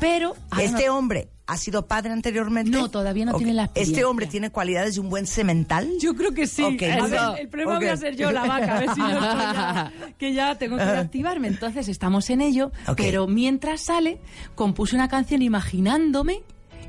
Pero 0.00 0.34
ahora 0.50 0.64
¿Este 0.64 0.86
no- 0.86 0.96
hombre 0.98 1.28
ha 1.46 1.56
sido 1.56 1.86
padre 1.86 2.12
anteriormente? 2.12 2.70
No, 2.70 2.90
todavía 2.90 3.24
no 3.26 3.34
tiene 3.34 3.52
la 3.54 3.64
¿Este 3.64 3.80
experiencia. 3.80 4.08
hombre 4.08 4.26
tiene 4.26 4.50
cualidades 4.50 4.94
de 4.94 5.00
un 5.00 5.08
buen 5.10 5.26
semental? 5.26 5.88
Yo 6.00 6.14
creo 6.14 6.32
que 6.32 6.46
sí. 6.46 6.64
A 6.64 7.06
ver, 7.06 7.40
el 7.40 7.48
problema 7.48 7.76
voy 7.78 7.88
a 7.88 7.96
ser 7.96 8.16
yo, 8.16 8.30
la 8.32 8.44
vaca, 8.44 8.76
a 8.76 8.80
ver 8.80 8.90
si 8.94 9.00
no 9.00 9.10
ya, 9.20 9.92
que 10.18 10.32
ya 10.34 10.54
tengo 10.56 10.76
que 10.76 10.82
activarme. 10.82 11.48
Entonces 11.48 11.88
estamos 11.88 12.28
en 12.30 12.40
ello, 12.40 12.72
Ok. 12.88 12.96
pero 12.96 13.26
mientras 13.26 13.82
sale, 13.82 14.20
compuse 14.54 14.96
una 14.96 15.08
canción 15.08 15.42
imaginándome 15.42 16.42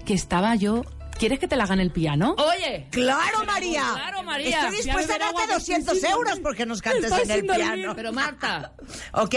que 0.06 0.13
estaba 0.13 0.56
yo... 0.56 0.84
¿Quieres 1.18 1.40
que 1.40 1.48
te 1.48 1.56
la 1.56 1.66
en 1.66 1.80
el 1.80 1.92
piano? 1.92 2.36
Oye. 2.38 2.88
¡Claro, 2.92 3.46
María! 3.46 3.92
Claro, 3.94 4.24
María. 4.24 4.64
Estoy 4.64 4.78
dispuesta 4.78 5.16
a 5.16 5.20
darte 5.20 5.34
guapa 5.34 5.54
200 5.54 5.94
que 5.94 6.00
sí, 6.00 6.08
euros 6.08 6.40
porque 6.40 6.66
nos 6.66 6.82
cantes 6.82 7.12
en 7.12 7.32
el 7.32 7.46
piano. 7.46 7.96
Pero 7.96 8.12
Marta. 8.12 8.74
Ok, 9.14 9.36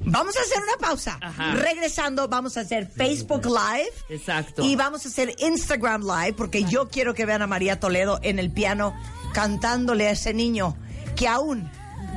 vamos 0.00 0.36
a 0.36 0.40
hacer 0.40 0.58
una 0.62 0.76
pausa. 0.88 1.18
Ajá. 1.20 1.52
Regresando, 1.52 2.28
vamos 2.28 2.56
a 2.56 2.60
hacer 2.60 2.88
Facebook 2.88 3.46
Live. 3.46 3.92
Exacto. 4.08 4.62
Y 4.64 4.74
vamos 4.76 5.06
a 5.06 5.08
hacer 5.08 5.34
Instagram 5.38 6.02
Live 6.02 6.34
porque 6.34 6.64
yo 6.64 6.88
quiero 6.88 7.14
que 7.14 7.24
vean 7.24 7.42
a 7.42 7.46
María 7.46 7.78
Toledo 7.78 8.18
en 8.22 8.38
el 8.38 8.50
piano 8.50 8.94
cantándole 9.32 10.08
a 10.08 10.10
ese 10.10 10.34
niño 10.34 10.76
que 11.16 11.28
aún 11.28 11.70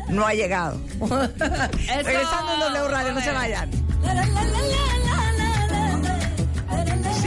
no 0.10 0.26
ha 0.26 0.34
llegado. 0.34 0.80
Regresando 1.00 2.54
en 2.54 2.60
W 2.60 2.88
Radio, 2.88 3.14
no 3.14 3.22
se 3.22 3.32
vayan. 3.32 3.70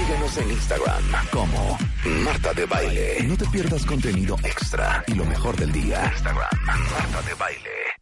En 0.08 0.50
Instagram 0.50 1.02
como 1.30 1.78
Marta 2.24 2.54
de 2.54 2.64
Baile. 2.64 3.26
No 3.28 3.36
te 3.36 3.44
pierdas 3.46 3.84
contenido 3.84 4.36
extra 4.42 5.04
y 5.06 5.12
lo 5.12 5.26
mejor 5.26 5.54
del 5.54 5.70
día. 5.70 6.10
Instagram, 6.14 6.48
Marta 6.64 7.22
de 7.28 7.34
Baile. 7.34 7.92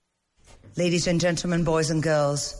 Ladies 0.77 1.09
and 1.09 1.21
gentlemen, 1.21 1.65
boys 1.65 1.91
and 1.91 2.05
girls, 2.05 2.55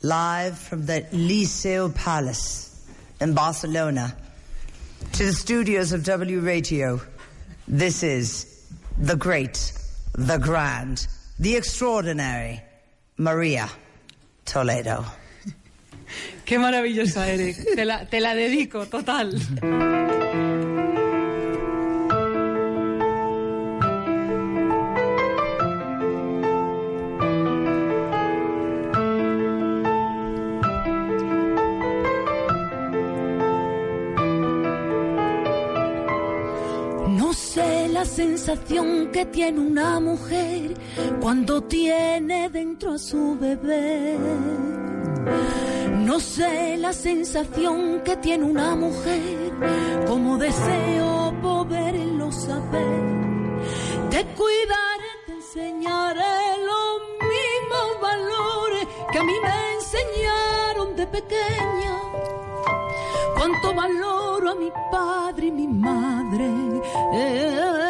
live 0.00 0.56
from 0.56 0.86
the 0.86 1.04
Liceo 1.12 1.94
Palace 1.94 2.70
in 3.20 3.34
Barcelona 3.34 4.16
to 5.12 5.26
the 5.26 5.34
studios 5.34 5.92
of 5.92 6.02
W 6.04 6.40
Radio, 6.40 7.02
this 7.68 8.02
is 8.02 8.64
the 8.96 9.14
great, 9.14 9.72
the 10.14 10.38
grand, 10.38 11.06
the 11.38 11.54
extraordinary 11.54 12.62
Maria 13.18 13.68
Toledo. 14.46 15.04
Qué 16.44 16.58
maravillosa 16.58 17.28
eres. 17.28 17.64
Te 17.74 17.84
la, 17.84 18.06
te 18.06 18.20
la 18.20 18.34
dedico, 18.34 18.86
total. 18.86 19.38
La 38.00 38.06
sensación 38.06 39.10
que 39.12 39.26
tiene 39.26 39.60
una 39.60 40.00
mujer 40.00 40.72
cuando 41.20 41.62
tiene 41.62 42.48
dentro 42.48 42.92
a 42.92 42.98
su 42.98 43.36
bebé. 43.38 44.16
No 46.00 46.18
sé 46.18 46.76
la 46.78 46.92
sensación 46.92 48.00
que 48.04 48.16
tiene 48.16 48.44
una 48.44 48.74
mujer, 48.74 49.52
como 50.06 50.38
deseo 50.38 51.34
poderlo 51.42 52.32
saber. 52.32 53.20
Te 54.10 54.24
cuidaré, 54.38 55.10
te 55.26 55.32
enseñaré 55.32 56.36
los 56.70 56.92
mismos 57.32 58.00
valores 58.00 58.86
que 59.12 59.18
a 59.18 59.24
mí 59.24 59.34
me 59.42 59.74
enseñaron 59.74 60.96
de 60.96 61.06
pequeña 61.06 62.00
cuánto 63.36 63.74
valoro 63.74 64.50
a 64.50 64.54
mi 64.54 64.70
padre 64.90 65.46
y 65.46 65.50
mi 65.50 65.68
madre. 65.68 66.48
¿Cómo 67.12 67.89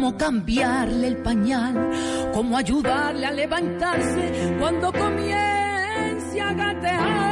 cómo 0.00 0.16
cambiarle 0.16 1.08
el 1.08 1.18
pañal, 1.18 1.74
cómo 2.32 2.56
ayudarle 2.56 3.26
a 3.26 3.32
levantarse 3.32 4.56
cuando 4.58 4.90
comience 4.90 6.40
a 6.40 6.54
gatear. 6.54 7.30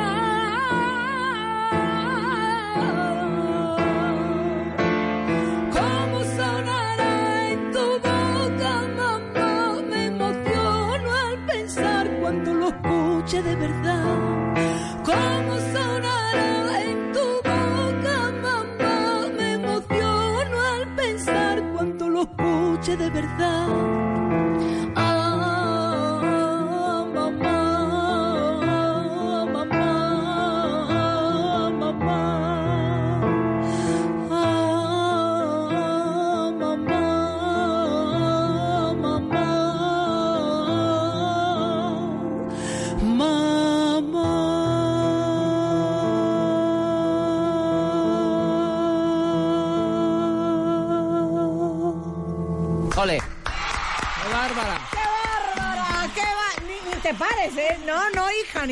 ¿Cómo 5.72 6.25
sonará 6.37 7.08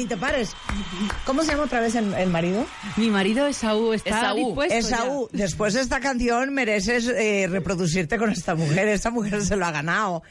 ni 0.07 0.09
te 0.09 0.17
pares. 0.17 0.55
¿Cómo 1.25 1.43
se 1.43 1.51
llama 1.51 1.65
otra 1.65 1.81
vez 1.81 1.95
el, 1.97 2.15
el 2.15 2.31
marido? 2.31 2.65
Mi 2.97 3.11
marido 3.11 3.47
Esaú 3.49 3.93
está 3.93 4.11
Esaú. 4.21 4.37
dispuesto 4.37 4.75
ya. 4.75 4.79
Esaú, 4.79 5.29
después 5.33 5.75
de 5.75 5.81
esta 5.81 5.99
canción 6.01 6.55
mereces 6.55 7.09
eh, 7.09 7.49
reproducirte 7.51 8.17
con 8.17 8.31
esta 8.31 8.55
mujer. 8.55 8.87
Esta 8.89 9.11
mujer 9.11 9.43
se 9.43 9.57
lo 9.57 9.67
ha 9.67 9.73
ganado. 9.73 10.23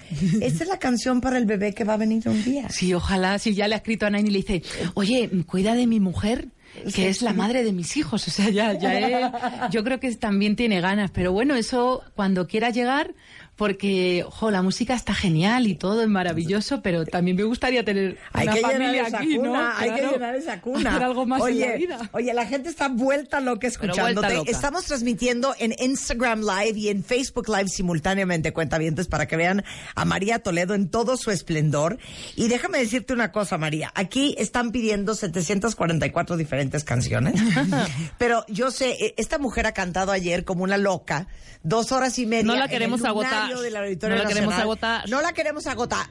Esta 0.41 0.63
es 0.63 0.69
la 0.69 0.79
canción 0.79 1.19
para 1.19 1.37
el 1.37 1.45
bebé 1.45 1.73
que 1.73 1.83
va 1.83 1.93
a 1.93 1.97
venir 1.97 2.23
un 2.27 2.41
día. 2.43 2.69
Sí, 2.69 2.93
ojalá, 2.93 3.37
si 3.37 3.53
ya 3.53 3.67
le 3.67 3.75
ha 3.75 3.77
escrito 3.79 4.05
a 4.05 4.09
Naini 4.09 4.29
y 4.29 4.31
le 4.31 4.37
dice, 4.39 4.63
oye, 4.93 5.29
cuida 5.45 5.75
de 5.75 5.87
mi 5.87 5.99
mujer, 5.99 6.47
que 6.93 7.09
es 7.09 7.21
la 7.21 7.33
madre 7.33 7.63
de 7.63 7.73
mis 7.73 7.97
hijos. 7.97 8.25
O 8.27 8.31
sea, 8.31 8.49
ya, 8.49 8.73
ya 8.73 8.93
él- 8.97 9.31
yo 9.71 9.83
creo 9.83 9.99
que 9.99 10.13
también 10.15 10.55
tiene 10.55 10.79
ganas. 10.81 11.11
Pero 11.11 11.31
bueno, 11.33 11.55
eso 11.55 12.01
cuando 12.15 12.47
quiera 12.47 12.69
llegar, 12.69 13.13
porque, 13.55 14.25
jo, 14.27 14.51
la 14.51 14.61
música 14.61 14.93
está 14.93 15.13
genial 15.13 15.67
y 15.67 15.75
todo 15.75 16.01
es 16.01 16.09
maravilloso, 16.09 16.81
pero 16.81 17.05
también 17.05 17.37
me 17.37 17.43
gustaría 17.43 17.85
tener 17.85 18.17
Hay 18.33 18.47
una 18.47 18.53
que 18.53 18.59
llenar 18.59 18.73
familia 18.73 19.07
esa 19.07 19.17
aquí, 19.17 19.35
cuna, 19.37 19.49
¿no? 19.49 19.77
hay 19.77 19.91
que 19.91 20.07
llenar 20.07 20.35
esa 20.35 20.61
cuna. 20.61 20.89
Hacer 20.89 21.03
algo 21.03 21.25
más 21.25 21.41
oye, 21.41 21.63
en 21.63 21.69
la 21.69 21.77
vida. 21.77 22.09
Oye, 22.11 22.33
la 22.33 22.45
gente 22.45 22.69
está 22.69 22.89
vuelta 22.89 23.39
loca 23.39 23.67
escuchándote. 23.67 24.13
vuelta 24.13 24.33
loca. 24.33 24.51
Estamos 24.51 24.85
transmitiendo 24.85 25.55
en 25.57 25.73
Instagram 25.79 26.41
Live 26.41 26.77
y 26.77 26.89
en 26.89 27.03
Facebook 27.03 27.47
Live 27.47 27.69
simultáneamente, 27.69 28.51
cuentavientes, 28.51 29.07
para 29.07 29.25
que 29.27 29.37
vean 29.37 29.63
a 29.95 30.03
María 30.03 30.39
Toledo 30.39 30.73
en 30.73 30.89
todo 30.89 31.15
su 31.15 31.31
esplendor. 31.31 31.97
Y 32.35 32.49
déjame 32.49 32.79
decirte 32.79 33.13
una 33.13 33.31
cosa, 33.31 33.57
María. 33.57 33.91
Aquí 33.95 34.35
están 34.37 34.73
pidiendo 34.73 35.15
744 35.15 36.35
diferentes 36.35 36.83
canciones. 36.83 37.41
pero 38.17 38.45
yo 38.49 38.69
sé, 38.71 38.91
eh, 38.91 39.13
esta 39.17 39.37
mujer 39.37 39.65
ha 39.65 39.71
cantado 39.71 40.11
ayer 40.11 40.43
como 40.43 40.65
una 40.65 40.77
loca, 40.77 41.27
dos 41.63 41.93
horas 41.93 42.19
y 42.19 42.25
media. 42.25 42.43
No 42.43 42.55
la 42.55 42.67
queremos 42.67 43.01
el 43.01 43.13
No 43.49 44.15
la 44.15 44.25
queremos 44.27 44.53
agotar. 44.53 45.09
No 45.09 45.21
la 45.21 45.33
queremos 45.33 45.67
agotar. 45.67 46.07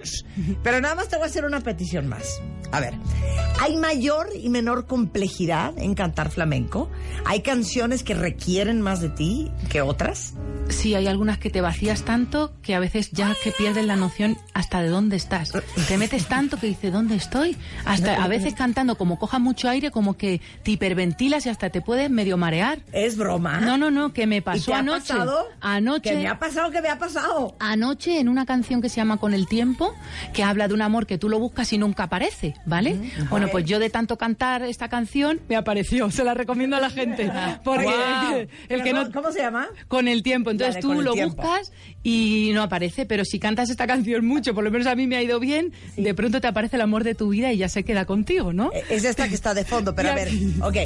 Pero 0.63 0.81
nada 0.81 0.95
más 0.95 1.09
te 1.09 1.17
voy 1.17 1.25
a 1.25 1.27
hacer 1.27 1.45
una 1.45 1.61
petición 1.61 2.09
más. 2.09 2.41
A 2.73 2.81
ver, 2.81 2.95
¿hay 3.61 3.77
mayor 3.77 4.31
y 4.35 4.49
menor 4.49 4.87
complejidad 4.87 5.79
en 5.79 5.95
cantar 5.95 6.31
flamenco? 6.31 6.91
¿Hay 7.25 7.41
canciones 7.43 8.03
que 8.03 8.15
requieren 8.15 8.81
más 8.81 9.01
de 9.01 9.11
ti 9.11 9.53
que 9.71 9.81
otras? 9.81 10.35
Sí, 10.71 10.95
hay 10.95 11.07
algunas 11.07 11.39
que 11.39 11.51
te 11.51 11.61
vacías 11.61 12.03
tanto 12.03 12.53
que 12.63 12.75
a 12.75 12.81
veces 12.81 13.11
ya 13.13 13.37
que 13.45 13.53
pierdes 13.53 13.85
la 13.85 13.97
noción 13.97 14.39
hasta 14.55 14.83
de 14.83 14.89
dónde 14.89 15.15
estás. 15.17 15.53
Te 15.87 15.99
metes 15.99 16.27
tanto 16.27 16.57
que 16.59 16.67
dices, 16.67 16.91
¿dónde 16.93 17.15
estoy? 17.17 17.57
Hasta 17.85 18.25
a 18.25 18.27
veces 18.29 18.55
cantando, 18.55 18.97
como 18.97 19.19
cojas 19.19 19.41
mucho 19.41 19.69
aire, 19.69 19.91
como 19.91 20.17
que 20.17 20.41
te 20.65 20.73
hiperventilas 20.73 21.47
y 21.47 21.51
hasta 21.51 21.69
te 21.71 21.81
puedes 21.83 22.11
medio 22.11 22.37
marear. 22.39 22.81
Es 22.93 23.17
broma. 23.17 23.61
No, 23.61 23.77
no, 23.77 23.91
no, 23.91 24.13
que 24.13 24.27
me 24.27 24.37
¿Y 24.37 24.41
pasó 24.41 24.67
te 24.67 24.75
ha 24.75 24.79
anoche. 24.79 25.13
pasado? 25.13 25.47
Anoche. 25.61 26.11
¿Qué 26.11 26.17
me 26.17 26.29
ha 26.29 26.39
pasado? 26.39 26.71
¿Qué 26.71 26.81
me 26.81 26.89
ha 26.89 26.99
pasado? 26.99 27.24
Anoche 27.59 28.19
en 28.21 28.29
una 28.29 28.47
canción 28.47 28.81
que 28.83 28.89
se 28.89 28.97
llama 28.97 29.17
Con 29.19 29.35
el 29.35 29.47
tiempo, 29.47 29.95
que 30.33 30.43
habla 30.43 30.69
de 30.69 30.75
un 30.75 30.83
amor 30.83 31.07
que 31.07 31.19
tú 31.19 31.29
lo 31.29 31.39
buscas 31.39 31.73
y 31.73 31.79
nunca 31.79 32.05
aparece, 32.05 32.55
¿vale? 32.67 32.99
Bueno, 33.31 33.49
pues 33.51 33.65
yo 33.65 33.79
de 33.79 33.91
tanto 33.91 34.17
cantar 34.19 34.63
esta 34.63 34.89
canción 34.89 35.41
me 35.49 35.57
apareció, 35.57 36.11
se 36.13 36.25
la 36.25 36.35
recomiendo 36.35 36.77
a 36.77 36.81
la 36.81 36.91
gente, 36.91 37.31
porque 37.65 37.85
Guau. 37.85 38.35
el 38.39 38.49
que- 38.49 38.75
el 38.75 38.83
que 38.83 38.93
no 38.93 39.11
¿Cómo 39.13 39.31
se 39.33 39.41
llama? 39.41 39.69
con 39.89 40.09
el 40.09 40.23
tiempo, 40.23 40.51
entonces 40.51 40.83
Vale, 40.83 40.95
tú 40.95 41.01
lo 41.03 41.13
tiempo. 41.13 41.43
buscas 41.43 41.73
y 42.03 42.51
no 42.55 42.63
aparece, 42.63 43.07
pero 43.07 43.25
si 43.25 43.39
cantas 43.39 43.71
esta 43.71 43.87
canción 43.87 44.25
mucho, 44.27 44.55
por 44.55 44.65
lo 44.65 44.71
menos 44.71 44.87
a 44.87 44.95
mí 44.95 45.07
me 45.07 45.17
ha 45.17 45.23
ido 45.23 45.41
bien, 45.41 45.73
de 45.97 46.15
pronto 46.15 46.41
te 46.41 46.47
aparece 46.47 46.77
el 46.77 46.83
amor 46.83 47.05
de 47.05 47.15
tu 47.15 47.29
vida 47.29 47.53
y 47.53 47.59
ya 47.59 47.69
se 47.69 47.85
queda 47.85 48.05
contigo, 48.05 48.53
¿no? 48.53 48.71
Eh, 48.73 48.85
Es 48.91 49.05
esta 49.05 49.29
que 49.29 49.35
está 49.35 49.55
de 49.55 49.65
fondo, 49.65 49.95
pero 49.95 50.11
a 50.13 50.15
ver, 50.15 50.29
ok, 50.63 50.77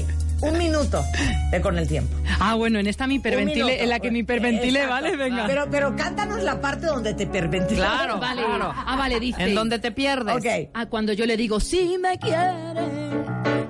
un 0.42 0.58
minuto 0.58 1.02
de 1.50 1.60
con 1.60 1.78
el 1.78 1.88
tiempo. 1.88 2.14
Ah, 2.40 2.54
bueno, 2.54 2.78
en 2.78 2.86
esta 2.86 3.06
mi 3.06 3.16
hiperventile, 3.16 3.82
en 3.82 3.88
la 3.88 3.98
que 4.00 4.10
mi 4.10 4.20
hiperventile. 4.20 4.86
¿vale? 4.86 5.16
Venga. 5.16 5.46
Pero, 5.46 5.66
pero 5.70 5.96
cántanos 6.28 6.44
la 6.44 6.60
parte 6.60 6.86
donde 6.86 7.14
te 7.14 7.22
hiperventilas. 7.24 7.88
Claro, 7.90 8.18
Vale. 8.18 8.44
claro. 8.44 8.72
Ah, 8.74 8.96
vale, 8.96 9.20
dice. 9.20 9.42
En 9.42 9.54
donde 9.54 9.78
te 9.78 9.90
pierdes. 9.92 10.36
Ok. 10.36 10.70
Ah, 10.74 10.86
cuando 10.86 11.12
yo 11.12 11.26
le 11.26 11.36
digo, 11.36 11.60
si 11.60 11.98
me 11.98 12.18
quieres, 12.18 12.88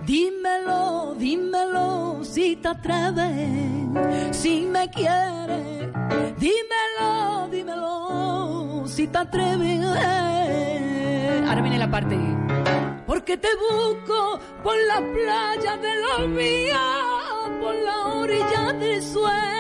dímelo, 0.04 1.14
dímelo, 1.18 2.20
si 2.22 2.56
te 2.56 2.68
atreves, 2.68 4.36
si 4.36 4.60
me 4.62 4.88
quieres, 4.90 5.88
dímelo, 6.38 7.48
dímelo, 7.50 8.84
si 8.86 9.06
te 9.06 9.18
atreves. 9.18 9.84
Ahora 11.46 11.61
viene 11.62 11.78
la 11.78 11.90
parte. 11.90 12.16
Porque 13.06 13.37
te 13.38 13.48
busco 13.56 14.38
por 14.62 14.76
la 14.87 14.96
playa 14.96 15.76
de 15.78 15.94
la 15.96 16.16
olvida, 16.24 17.59
por 17.61 17.74
la 17.74 18.06
orilla 18.20 18.72
del 18.74 19.02
sueño, 19.02 19.58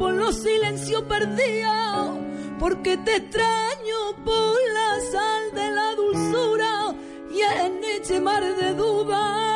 por 0.00 0.14
los 0.14 0.34
silencios 0.34 1.02
perdidos, 1.02 2.18
porque 2.58 2.96
te 2.96 3.16
extraño 3.16 4.16
por 4.24 4.56
la 4.72 5.00
sal 5.12 5.54
de 5.54 5.70
la 5.72 5.94
dulzura 5.94 6.94
y 7.30 7.40
en 7.42 7.84
este 7.84 8.18
mar 8.18 8.42
de 8.42 8.72
duda. 8.72 9.49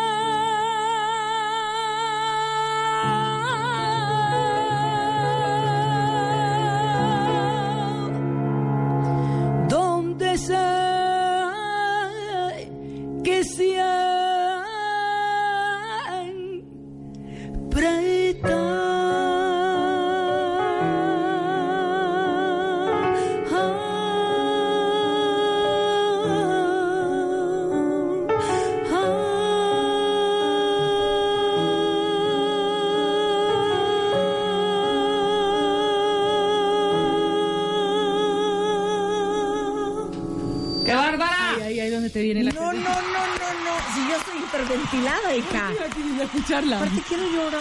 Bárbara! 41.16 41.64
Ahí, 41.66 41.80
ahí, 41.80 41.90
donde 41.90 42.10
te 42.10 42.22
viene 42.22 42.44
la 42.44 42.52
No, 42.52 42.72
no, 42.72 42.72
no, 42.72 42.80
no, 42.82 42.92
no. 42.92 43.74
Si 43.94 44.00
yo 44.08 44.16
estoy 44.16 44.38
hiperventilada, 44.42 45.36
hija. 45.36 45.68
A 45.68 46.22
escucharla. 46.24 46.76
Aparte 46.78 47.02
quiero 47.08 47.24
llorar. 47.30 47.60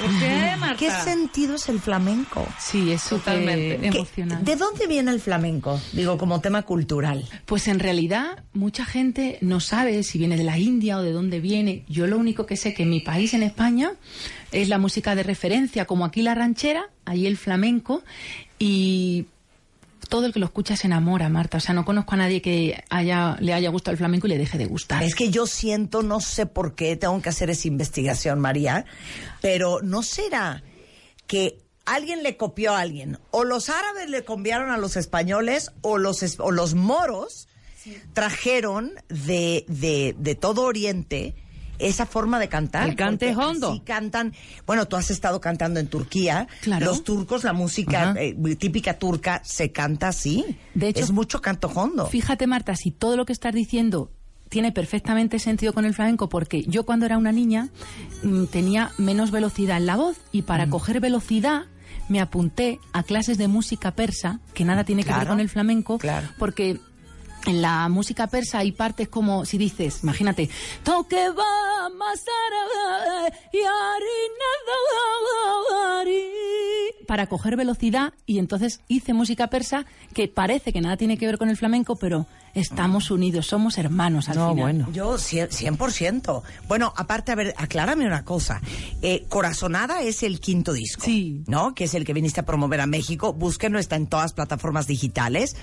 ¿Por 0.00 0.18
qué, 0.18 0.56
Marta? 0.58 0.76
¿Qué 0.76 0.90
sentido 0.90 1.54
es 1.56 1.68
el 1.68 1.80
flamenco? 1.80 2.46
Sí, 2.58 2.92
es 2.92 3.04
Totalmente. 3.04 3.78
¿Qué- 3.90 3.98
emocionante. 3.98 4.50
¿De 4.50 4.56
dónde 4.56 4.86
viene 4.86 5.10
el 5.10 5.20
flamenco? 5.20 5.80
Digo, 5.92 6.18
como 6.18 6.40
tema 6.40 6.62
cultural. 6.62 7.28
Pues 7.46 7.68
en 7.68 7.78
realidad 7.78 8.42
mucha 8.52 8.84
gente 8.84 9.38
no 9.40 9.60
sabe 9.60 10.02
si 10.02 10.18
viene 10.18 10.36
de 10.36 10.44
la 10.44 10.58
India 10.58 10.98
o 10.98 11.02
de 11.02 11.12
dónde 11.12 11.40
viene. 11.40 11.84
Yo 11.88 12.06
lo 12.06 12.18
único 12.18 12.46
que 12.46 12.56
sé 12.56 12.74
que 12.74 12.82
en 12.84 12.90
mi 12.90 13.00
país, 13.00 13.34
en 13.34 13.42
España, 13.42 13.92
es 14.52 14.68
la 14.68 14.78
música 14.78 15.14
de 15.14 15.22
referencia, 15.22 15.84
como 15.86 16.04
aquí 16.04 16.22
la 16.22 16.34
ranchera, 16.34 16.90
ahí 17.04 17.26
el 17.26 17.36
flamenco 17.36 18.02
y 18.58 19.26
todo 20.12 20.26
el 20.26 20.32
que 20.34 20.40
lo 20.40 20.44
escucha 20.46 20.76
se 20.76 20.88
enamora, 20.88 21.30
Marta. 21.30 21.56
O 21.56 21.60
sea, 21.60 21.74
no 21.74 21.86
conozco 21.86 22.12
a 22.12 22.18
nadie 22.18 22.42
que 22.42 22.84
haya, 22.90 23.38
le 23.40 23.54
haya 23.54 23.70
gustado 23.70 23.92
el 23.92 23.96
flamenco 23.98 24.26
y 24.26 24.30
le 24.30 24.36
deje 24.36 24.58
de 24.58 24.66
gustar. 24.66 25.02
Es 25.02 25.14
que 25.14 25.30
yo 25.30 25.46
siento, 25.46 26.02
no 26.02 26.20
sé 26.20 26.44
por 26.44 26.74
qué, 26.74 26.96
tengo 26.96 27.22
que 27.22 27.30
hacer 27.30 27.48
esa 27.48 27.66
investigación, 27.66 28.38
María, 28.38 28.84
pero 29.40 29.80
¿no 29.82 30.02
será 30.02 30.62
que 31.26 31.58
alguien 31.86 32.22
le 32.22 32.36
copió 32.36 32.74
a 32.76 32.80
alguien? 32.80 33.18
O 33.30 33.44
los 33.44 33.70
árabes 33.70 34.10
le 34.10 34.22
copiaron 34.22 34.70
a 34.70 34.76
los 34.76 34.96
españoles 34.98 35.70
o 35.80 35.96
los, 35.96 36.22
es- 36.22 36.38
o 36.40 36.50
los 36.50 36.74
moros 36.74 37.48
trajeron 38.12 38.92
de, 39.08 39.64
de, 39.68 40.14
de 40.18 40.34
todo 40.34 40.62
Oriente 40.64 41.34
esa 41.82 42.06
forma 42.06 42.38
de 42.38 42.48
cantar. 42.48 42.88
El 42.88 42.96
cante 42.96 43.32
porque 43.32 43.46
hondo. 43.46 43.70
así 43.70 43.80
cantan. 43.80 44.32
Bueno, 44.66 44.86
tú 44.86 44.96
has 44.96 45.10
estado 45.10 45.40
cantando 45.40 45.80
en 45.80 45.88
Turquía. 45.88 46.48
Claro. 46.60 46.86
Los 46.86 47.04
turcos, 47.04 47.44
la 47.44 47.52
música 47.52 48.14
eh, 48.16 48.34
típica 48.56 48.98
turca 48.98 49.40
se 49.44 49.72
canta 49.72 50.08
así. 50.08 50.58
De 50.74 50.88
hecho, 50.88 51.04
es 51.04 51.10
mucho 51.10 51.40
canto 51.40 51.68
hondo. 51.68 52.06
Fíjate, 52.06 52.46
Marta, 52.46 52.76
si 52.76 52.90
todo 52.90 53.16
lo 53.16 53.26
que 53.26 53.32
estás 53.32 53.54
diciendo 53.54 54.10
tiene 54.48 54.70
perfectamente 54.70 55.38
sentido 55.38 55.72
con 55.72 55.86
el 55.86 55.94
flamenco, 55.94 56.28
porque 56.28 56.62
yo 56.64 56.84
cuando 56.84 57.06
era 57.06 57.16
una 57.16 57.32
niña 57.32 57.70
mm, 58.22 58.44
tenía 58.44 58.92
menos 58.98 59.30
velocidad 59.30 59.78
en 59.78 59.86
la 59.86 59.96
voz 59.96 60.18
y 60.30 60.42
para 60.42 60.68
coger 60.68 61.00
velocidad 61.00 61.64
me 62.08 62.20
apunté 62.20 62.78
a 62.92 63.02
clases 63.02 63.38
de 63.38 63.48
música 63.48 63.94
persa, 63.94 64.40
que 64.52 64.66
nada 64.66 64.84
tiene 64.84 65.04
que 65.04 65.12
ver 65.14 65.26
con 65.26 65.40
el 65.40 65.48
flamenco, 65.48 65.98
claro. 65.98 66.28
porque 66.38 66.78
en 67.46 67.62
la 67.62 67.88
música 67.88 68.26
persa 68.26 68.58
hay 68.58 68.72
partes 68.72 69.08
como, 69.08 69.44
si 69.44 69.58
dices, 69.58 70.02
imagínate, 70.02 70.48
toque 70.82 71.28
va 71.30 71.88
masara 71.90 73.32
y 73.52 73.58
harina 73.58 74.50
para 77.12 77.26
coger 77.26 77.56
velocidad 77.58 78.14
y 78.24 78.38
entonces 78.38 78.80
hice 78.88 79.12
música 79.12 79.48
persa 79.48 79.84
que 80.14 80.28
parece 80.28 80.72
que 80.72 80.80
nada 80.80 80.96
tiene 80.96 81.18
que 81.18 81.26
ver 81.26 81.36
con 81.36 81.50
el 81.50 81.58
flamenco, 81.58 81.96
pero 81.96 82.24
estamos 82.54 83.10
unidos, 83.10 83.48
somos 83.48 83.76
hermanos 83.76 84.30
al 84.30 84.36
No, 84.38 84.48
final. 84.52 84.62
bueno. 84.64 84.88
Yo, 84.94 85.18
cien- 85.18 85.50
100%. 85.50 86.42
Bueno, 86.68 86.94
aparte, 86.96 87.30
a 87.30 87.34
ver, 87.34 87.52
aclárame 87.58 88.06
una 88.06 88.24
cosa. 88.24 88.62
Eh, 89.02 89.26
Corazonada 89.28 90.00
es 90.00 90.22
el 90.22 90.40
quinto 90.40 90.72
disco. 90.72 91.02
Sí. 91.04 91.44
¿No? 91.48 91.74
Que 91.74 91.84
es 91.84 91.92
el 91.92 92.06
que 92.06 92.14
viniste 92.14 92.40
a 92.40 92.46
promover 92.46 92.80
a 92.80 92.86
México. 92.86 93.34
Búsquenlo, 93.34 93.78
está 93.78 93.96
en 93.96 94.06
todas 94.06 94.32
plataformas 94.32 94.86
digitales. 94.86 95.54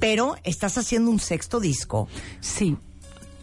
Pero 0.00 0.34
estás 0.42 0.76
haciendo 0.76 1.08
un 1.12 1.20
sexto 1.20 1.60
disco 1.60 2.08
Sí, 2.40 2.76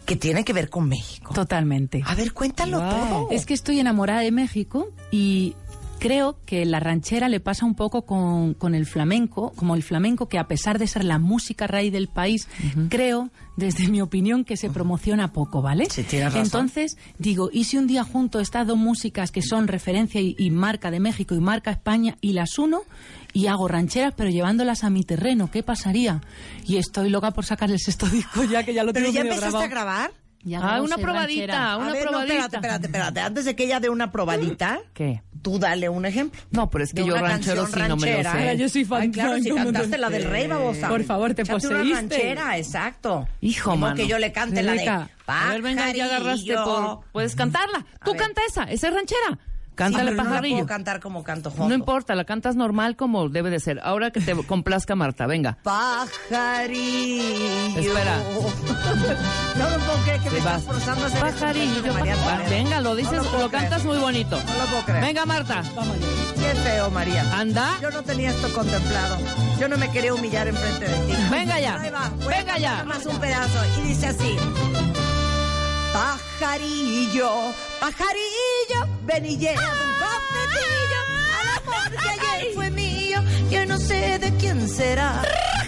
que 0.04 0.16
tiene 0.16 0.44
que 0.44 0.52
ver 0.52 0.68
con 0.68 0.86
México. 0.86 1.32
totalmente. 1.32 2.02
A 2.04 2.14
ver, 2.14 2.34
cuéntalo 2.34 2.78
todo. 2.78 3.28
Es 3.30 3.46
que 3.46 3.54
estoy 3.54 3.80
enamorada 3.80 4.20
de 4.20 4.32
México 4.32 4.88
y 5.10 5.54
creo 5.98 6.38
que 6.46 6.64
la 6.64 6.80
ranchera 6.80 7.28
le 7.28 7.40
pasa 7.40 7.66
un 7.66 7.74
poco 7.74 8.02
con, 8.02 8.54
con 8.54 8.74
el 8.74 8.86
flamenco, 8.86 9.52
como 9.56 9.74
el 9.74 9.82
flamenco 9.82 10.28
que 10.28 10.38
a 10.38 10.48
pesar 10.48 10.78
de 10.78 10.86
ser 10.86 11.04
la 11.04 11.18
música 11.18 11.66
raíz 11.66 11.92
del 11.92 12.08
país, 12.08 12.48
creo, 12.88 13.30
desde 13.56 13.88
mi 13.88 14.00
opinión, 14.00 14.44
que 14.44 14.56
se 14.56 14.70
promociona 14.70 15.32
poco, 15.32 15.62
¿vale? 15.62 15.86
Sí, 15.90 16.02
tienes 16.04 16.32
razón. 16.32 16.44
Entonces, 16.44 16.96
digo, 17.18 17.50
¿y 17.52 17.64
si 17.64 17.76
un 17.76 17.86
día 17.86 18.04
junto 18.04 18.40
estas 18.40 18.66
dos 18.66 18.78
músicas 18.78 19.30
que 19.30 19.42
son 19.42 19.68
referencia 19.68 20.20
y, 20.20 20.34
y 20.38 20.50
marca 20.50 20.90
de 20.90 21.00
México 21.00 21.34
y 21.34 21.40
marca 21.40 21.70
España 21.70 22.16
y 22.20 22.32
las 22.32 22.58
uno? 22.58 22.82
Y 23.34 23.46
hago 23.46 23.68
rancheras, 23.68 24.14
pero 24.16 24.30
llevándolas 24.30 24.84
a 24.84 24.90
mi 24.90 25.04
terreno. 25.04 25.50
¿Qué 25.50 25.62
pasaría? 25.62 26.22
Y 26.66 26.78
estoy 26.78 27.10
loca 27.10 27.30
por 27.32 27.44
sacar 27.44 27.70
el 27.70 27.78
sexto 27.78 28.06
disco 28.06 28.42
ya, 28.44 28.64
que 28.64 28.72
ya 28.72 28.84
lo 28.84 28.92
¿Pero 28.92 29.06
tengo 29.06 29.14
ya 29.14 29.24
medio 29.24 29.34
empezaste 29.34 29.64
a 29.64 29.68
grabar? 29.68 30.10
Ya 30.44 30.60
Ah, 30.62 30.80
una 30.82 30.96
probadita, 30.96 31.46
rancheras. 31.52 31.76
una 31.78 31.88
a 31.88 31.92
ver, 31.92 32.04
no, 32.04 32.10
probadita. 32.10 32.34
espérate, 32.34 32.56
espérate, 32.56 32.86
espérate. 32.86 33.20
Antes 33.20 33.44
de 33.44 33.56
que 33.56 33.64
ella 33.64 33.80
dé 33.80 33.88
una 33.90 34.12
probadita, 34.12 34.80
¿Qué? 34.94 35.20
tú 35.42 35.58
dale 35.58 35.88
un 35.88 36.06
ejemplo. 36.06 36.40
No, 36.50 36.70
pero 36.70 36.84
es 36.84 36.94
que 36.94 37.02
De 37.02 37.08
yo 37.08 37.16
ranchero 37.18 37.66
sí 37.66 37.72
no 37.72 37.78
me 37.78 37.88
lo 37.88 37.94
ranchera. 37.96 38.32
sé. 38.32 38.38
Ahora 38.38 38.54
yo 38.54 38.68
soy 38.68 38.84
fan. 38.84 39.02
Ay, 39.02 39.10
claro, 39.10 39.38
si 39.42 39.50
¿cómo 39.50 39.64
te- 39.66 39.72
cantaste 39.72 39.98
la 39.98 40.10
del 40.10 40.24
rey, 40.24 40.46
babosa. 40.46 40.88
Por 40.88 41.02
favor, 41.04 41.34
te 41.34 41.42
Échate 41.42 41.54
poseíste. 41.60 41.84
una 41.90 41.94
ranchera, 42.00 42.56
exacto. 42.58 43.28
Hijo, 43.40 43.70
modo 43.70 43.78
mano. 43.80 43.96
que 43.96 44.06
yo 44.06 44.18
le 44.18 44.30
cante 44.32 44.62
la 44.62 44.72
de 44.72 44.78
Rebeca, 44.78 45.10
A 45.26 45.48
ver, 45.50 45.62
venga, 45.62 45.92
ya 45.92 46.04
agarraste 46.04 46.54
por... 46.54 47.00
Puedes 47.12 47.34
cantarla. 47.34 47.84
Tú 48.04 48.12
ver. 48.12 48.20
canta 48.20 48.40
esa, 48.48 48.62
esa 48.64 48.88
es 48.88 48.94
ranchera. 48.94 49.38
Sí, 49.78 49.84
Cántale 49.84 50.10
pero 50.10 50.16
no 50.16 50.24
la 50.24 50.30
pajarillo. 50.30 50.56
puedo 50.56 50.66
cantar 50.66 50.98
como 51.00 51.22
canto 51.22 51.50
jondo. 51.50 51.68
No 51.68 51.74
importa, 51.76 52.14
la 52.16 52.24
cantas 52.24 52.56
normal 52.56 52.96
como 52.96 53.28
debe 53.28 53.48
de 53.50 53.60
ser. 53.60 53.78
Ahora 53.84 54.10
que 54.10 54.20
te 54.20 54.34
complazca 54.46 54.96
Marta, 54.96 55.26
venga. 55.28 55.56
Pajarillo. 55.62 57.22
Espera. 57.78 58.18
no 59.56 59.70
me 59.70 59.78
puedo 59.78 59.98
creer 60.04 60.20
que 60.20 60.30
me 60.30 60.30
Sí, 60.30 60.36
estás 60.38 60.44
vas. 60.44 60.62
forzando 60.64 61.04
a 61.04 61.06
hacer 61.06 61.20
Pajarillo, 61.20 61.94
María. 61.94 62.16
Venga, 62.50 62.80
lo 62.80 62.96
dices, 62.96 63.12
No 63.22 63.22
lo 63.32 63.38
lo 63.38 63.50
cantas 63.50 63.84
muy 63.84 63.98
bonito. 63.98 64.36
No 64.36 64.52
lo 64.58 64.64
puedo 64.70 64.82
creer. 64.84 65.04
Venga, 65.04 65.24
Marta. 65.26 65.62
Qué 66.34 66.54
feo, 66.60 66.90
María. 66.90 67.24
Anda. 67.38 67.78
Yo 67.80 67.90
no 67.90 68.02
tenía 68.02 68.30
esto 68.30 68.52
contemplado. 68.52 69.16
Yo 69.60 69.68
no 69.68 69.76
me 69.78 69.88
quería 69.90 70.12
humillar 70.14 70.48
enfrente 70.48 70.86
de 70.88 70.94
ti. 71.06 71.14
Venga 71.30 71.60
ya. 71.60 71.80
Ahí 71.80 71.90
va. 71.90 72.10
Voy 72.16 72.34
a 72.34 72.38
Venga 72.38 72.52
cantar 72.54 72.60
ya. 72.60 72.84
más 72.84 73.06
un 73.06 73.18
pedazo. 73.18 73.58
Y 73.78 73.88
dice 73.88 74.06
así. 74.08 74.36
Pajarillo, 75.92 77.30
pajarillo, 77.80 78.67
ven 79.08 79.24
y 79.24 79.38
lleva 79.38 79.62
un 79.62 79.92
cofrecillo 80.04 81.00
al 81.40 81.48
amor 81.56 82.02
que 82.02 82.08
ayer 82.10 82.54
fue 82.54 82.70
mío. 82.70 83.20
Yo 83.50 83.64
no 83.66 83.78
sé 83.78 84.18
de 84.18 84.36
quién 84.36 84.68
será. 84.68 85.22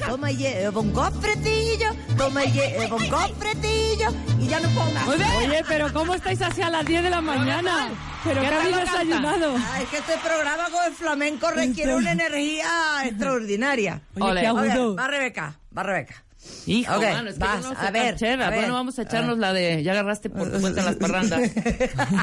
Toma 0.06 0.30
y 0.30 0.36
lleva 0.36 0.80
un 0.80 0.92
cofrecillo, 0.92 1.90
toma 2.16 2.44
y 2.44 2.52
lleva 2.52 2.96
un 2.96 3.08
cofrecillo. 3.08 4.08
Y 4.38 4.46
ya 4.46 4.60
no 4.60 4.68
pongas. 4.70 5.08
Oye, 5.08 5.64
pero 5.66 5.92
¿cómo 5.92 6.14
estáis 6.14 6.42
así 6.42 6.60
a 6.62 6.70
las 6.70 6.84
10 6.84 7.02
de 7.02 7.10
la 7.10 7.20
mañana? 7.20 7.88
¿Pero 8.22 8.42
¿Qué 8.42 8.46
habéis 8.48 8.76
desayunado? 8.76 9.54
Ay, 9.72 9.84
es 9.84 9.88
que 9.88 9.98
este 9.98 10.18
programa 10.18 10.64
con 10.70 10.84
el 10.84 10.92
flamenco 10.92 11.50
requiere 11.50 11.94
una 11.94 12.12
energía 12.12 12.68
extraordinaria. 13.04 14.02
Oye, 14.20 14.40
qué 14.42 14.46
agudo. 14.46 14.96
va 14.96 15.06
Rebeca, 15.06 15.54
va 15.76 15.82
Rebeca. 15.82 16.22
Hijo, 16.66 16.94
Ok, 16.96 17.02
mano, 17.02 17.28
es 17.30 17.34
que 17.34 17.40
vas, 17.40 17.62
no 17.62 17.68
a 17.70 17.90
ver, 17.90 18.14
a 18.14 18.50
ver. 18.50 18.54
Bueno, 18.54 18.74
vamos 18.74 18.98
a 18.98 19.02
echarnos 19.02 19.38
la 19.38 19.52
de 19.52 19.82
ya 19.82 19.92
agarraste 19.92 20.30
por 20.30 20.50
tu 20.50 20.60
cuenta 20.60 20.82
las 20.82 20.96
parrandas. 20.96 21.40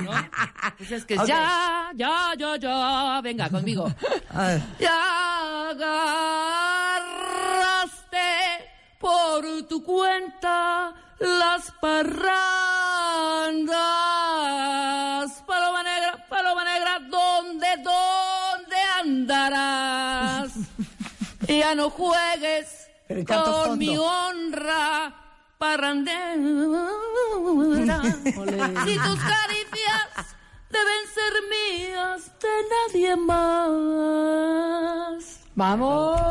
¿No? 0.03 0.12
Pues 0.77 0.91
es 0.91 1.06
que 1.06 1.17
Ok. 1.19 1.27
ya, 1.27 1.91
ya, 1.95 2.34
ya, 2.38 2.56
ya. 2.58 3.21
Venga, 3.23 3.49
conmigo. 3.49 3.88
A. 4.34 4.58
Ya 4.80 4.93
agarraste 6.97 8.17
por 8.99 9.43
tu 9.67 9.84
cuenta 9.84 10.93
las 11.19 11.71
parrandas. 11.82 12.23
Paloma 15.45 15.84
negra, 15.84 16.25
paloma 16.30 16.63
negra, 16.63 16.99
¿dónde, 17.10 17.67
dónde 17.77 18.75
andarás? 18.99 20.51
ya 21.47 21.75
no 21.75 21.89
juegues 21.89 22.77
Pero 23.08 23.26
con 23.26 23.43
fondo. 23.43 23.78
mi 23.78 23.98
honra 23.98 25.13
parrandera. 25.58 26.36
Si 28.86 28.98
tus 28.98 29.20
caricias 29.20 30.36
deben 30.70 31.08
ser 31.15 31.34
mías 31.50 32.32
de 32.39 32.54
nadie 32.74 33.15
más. 33.15 35.24
¡Vamos! 35.58 36.22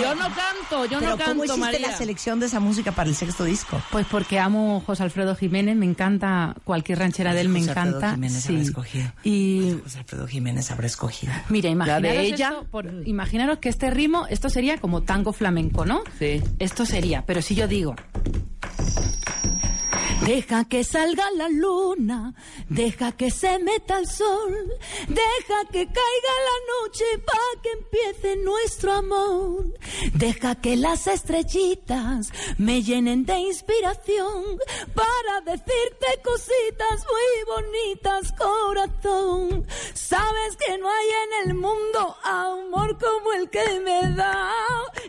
yo 0.00 0.14
no 0.14 0.24
canto, 0.24 0.86
yo 0.90 0.98
Pero 1.00 1.10
no 1.10 1.16
¿cómo 1.18 1.18
canto, 1.18 1.44
hiciste 1.44 1.60
María. 1.60 1.88
la 1.90 1.96
selección 1.96 2.40
de 2.40 2.46
esa 2.46 2.58
música 2.58 2.92
para 2.92 3.10
el 3.10 3.14
sexto 3.14 3.44
disco? 3.44 3.78
Pues 3.92 4.06
porque 4.10 4.38
amo 4.38 4.82
José 4.86 5.02
Alfredo 5.02 5.36
Jiménez, 5.36 5.76
me 5.76 5.84
encanta 5.84 6.54
cualquier 6.64 6.98
ranchera 7.00 7.34
de 7.34 7.42
él, 7.42 7.50
me 7.50 7.58
José 7.60 7.72
Alfredo 7.72 7.88
encanta. 7.98 8.14
Jiménez 8.14 8.42
Sí. 8.42 8.48
habrá 8.52 8.62
escogido. 8.62 9.12
Y 9.22 9.76
José 9.82 9.98
Alfredo 9.98 10.26
Jiménez 10.26 10.70
habrá 10.70 10.86
escogido. 10.86 11.32
mira, 11.50 11.68
imaginaros 11.68 12.02
de 12.02 12.20
ella? 12.26 12.48
esto 12.48 12.66
por- 12.70 12.90
imaginaros 13.06 13.58
que 13.58 13.68
este 13.68 13.90
ritmo, 13.90 14.26
esto 14.30 14.48
sería 14.48 14.78
como 14.78 15.02
tango 15.02 15.32
flamenco, 15.34 15.84
¿no? 15.84 16.02
Sí. 16.18 16.42
Esto 16.58 16.86
sería, 16.86 17.24
pero 17.26 17.42
si 17.42 17.54
yo 17.54 17.68
digo 17.68 17.94
Deja 20.24 20.64
que 20.64 20.84
salga 20.84 21.30
la 21.32 21.50
luna, 21.50 22.32
deja 22.70 23.12
que 23.12 23.30
se 23.30 23.58
meta 23.58 23.98
el 23.98 24.06
sol, 24.06 24.72
deja 25.06 25.64
que 25.70 25.84
caiga 25.84 26.34
la 26.48 26.58
noche 26.72 27.04
para 27.26 27.62
que 27.62 27.70
empiece 27.72 28.36
nuestro 28.36 28.92
amor. 28.92 29.66
Deja 30.14 30.54
que 30.54 30.76
las 30.76 31.06
estrellitas 31.08 32.32
me 32.56 32.82
llenen 32.82 33.26
de 33.26 33.38
inspiración 33.38 34.44
para 34.94 35.40
decirte 35.42 36.06
cositas 36.24 37.04
muy 37.12 37.54
bonitas, 37.56 38.32
corazón. 38.32 39.66
Sabes 39.92 40.56
que 40.56 40.78
no 40.78 40.88
hay 40.88 41.08
en 41.24 41.50
el 41.50 41.54
mundo 41.54 42.16
amor 42.22 42.96
como 42.98 43.32
el 43.34 43.50
que 43.50 43.80
me 43.80 44.14
da 44.14 44.50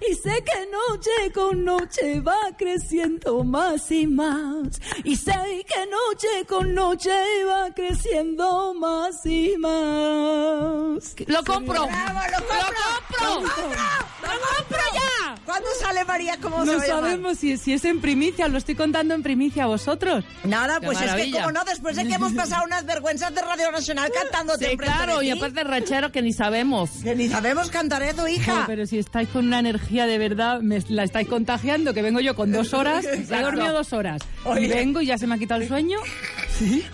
y 0.09 0.13
sé 0.15 0.43
que 0.43 0.67
noche 0.67 1.31
con 1.33 1.63
noche 1.63 2.19
va 2.19 2.39
creciendo 2.57 3.43
más 3.45 3.89
y 3.91 4.07
más 4.07 4.81
y 5.05 5.15
sé 5.15 5.65
que 5.67 5.85
noche 5.85 6.45
con 6.47 6.73
noche 6.73 7.11
va 7.45 7.71
creciendo 7.73 8.73
más 8.73 9.25
y 9.25 9.55
más. 9.57 11.15
Lo 11.27 11.43
compro. 11.43 11.85
¡Bravo, 11.85 12.19
lo 12.31 12.37
compro! 12.47 12.71
¡Lo 13.21 13.35
compro! 13.35 13.69
¡Lo 14.21 14.27
compro 14.27 14.69
ya! 14.71 14.74
¿Cuándo 15.55 15.69
sale 15.79 16.03
María? 16.03 16.37
¿Cómo 16.41 16.65
se 16.65 16.71
No 16.71 16.77
va 16.77 16.83
a 16.83 16.87
llamar? 16.87 17.03
sabemos 17.03 17.37
si, 17.37 17.55
si 17.57 17.71
es 17.71 17.85
en 17.85 18.01
primicia, 18.01 18.49
lo 18.49 18.57
estoy 18.57 18.75
contando 18.75 19.13
en 19.13 19.23
primicia 19.23 19.63
a 19.63 19.67
vosotros. 19.67 20.25
Nada, 20.43 20.81
Qué 20.81 20.87
pues 20.87 20.99
es 21.01 21.13
que 21.13 21.31
como 21.31 21.51
no, 21.53 21.63
después 21.63 21.95
de 21.95 22.05
que 22.05 22.15
hemos 22.15 22.33
pasado 22.33 22.63
unas 22.65 22.85
vergüenzas 22.85 23.33
de 23.33 23.41
Radio 23.41 23.71
Nacional 23.71 24.11
cantándote 24.13 24.69
Sí, 24.71 24.75
claro, 24.77 25.19
de 25.19 25.27
y 25.27 25.29
aparte 25.31 25.63
ranchero 25.63 26.11
que 26.11 26.21
ni 26.21 26.33
sabemos. 26.33 26.89
que 27.03 27.15
ni 27.15 27.29
sabemos 27.29 27.69
cantar 27.69 28.03
eso, 28.03 28.27
hija. 28.27 28.53
No, 28.53 28.63
pero 28.67 28.85
si 28.85 28.97
estáis 28.99 29.29
con 29.29 29.47
una 29.47 29.59
energía 29.59 30.05
de 30.07 30.17
verdad, 30.17 30.59
me 30.59 30.83
la 30.89 31.03
estáis 31.05 31.27
contagiando, 31.29 31.93
que 31.93 32.01
vengo 32.01 32.19
yo 32.19 32.35
con 32.35 32.51
dos 32.51 32.73
horas, 32.73 33.05
he 33.05 33.23
dormido 33.41 33.71
dos 33.71 33.93
horas, 33.93 34.21
Oye. 34.43 34.65
y 34.65 34.67
vengo 34.67 34.99
y 34.99 35.05
ya 35.05 35.17
se 35.17 35.25
me 35.25 35.35
ha 35.35 35.37
quitado 35.37 35.61
el 35.61 35.67
sueño. 35.69 35.99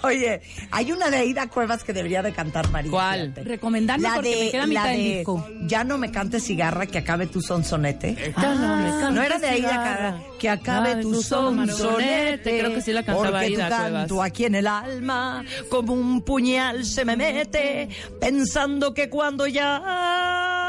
Oye, 0.04 0.42
hay 0.72 0.92
una 0.92 1.10
de 1.10 1.18
Aida 1.18 1.48
Cuevas 1.48 1.84
que 1.84 1.94
debería 1.94 2.22
de 2.22 2.34
cantar 2.34 2.70
María. 2.72 2.92
¿Cuál? 2.92 3.34
Recomendarme 3.36 4.04
La 4.04 4.16
porque 4.16 4.30
de, 4.30 4.46
me 4.46 4.52
queda 4.52 4.68
mitad 4.68 4.84
la 4.84 4.90
del 4.90 4.98
de 5.02 5.16
disco. 5.18 5.48
Ya 5.62 5.84
no 5.84 5.98
me 5.98 6.12
cantes 6.12 6.44
cigarra, 6.44 6.86
que 6.86 6.98
acabe 6.98 7.28
tu 7.28 7.42
sonsonete. 7.42 8.34
Ah, 8.36 9.10
no 9.14 9.22
era 9.22 9.38
de 9.40 9.48
Aida 9.50 10.22
que 10.40 10.50
acabe 10.50 10.96
Ay, 10.96 11.02
tu 11.02 11.22
sonsonete. 11.22 12.60
Creo 12.60 12.74
que 12.74 12.82
sí 12.82 12.92
la 12.94 13.04
cantaba 13.04 13.30
porque 13.30 13.46
Aida 13.46 13.70
tu 13.70 13.76
Cuevas. 13.76 14.00
canto 14.00 14.24
aquí 14.24 14.46
en 14.46 14.56
el 14.56 14.68
alma, 14.68 15.44
como 15.70 15.94
un 15.94 16.22
puñal 16.24 16.86
se 16.86 17.06
me 17.06 17.16
mete, 17.16 17.90
pensando 18.20 18.94
que 18.94 19.10
cuando 19.10 19.48
ya... 19.48 20.61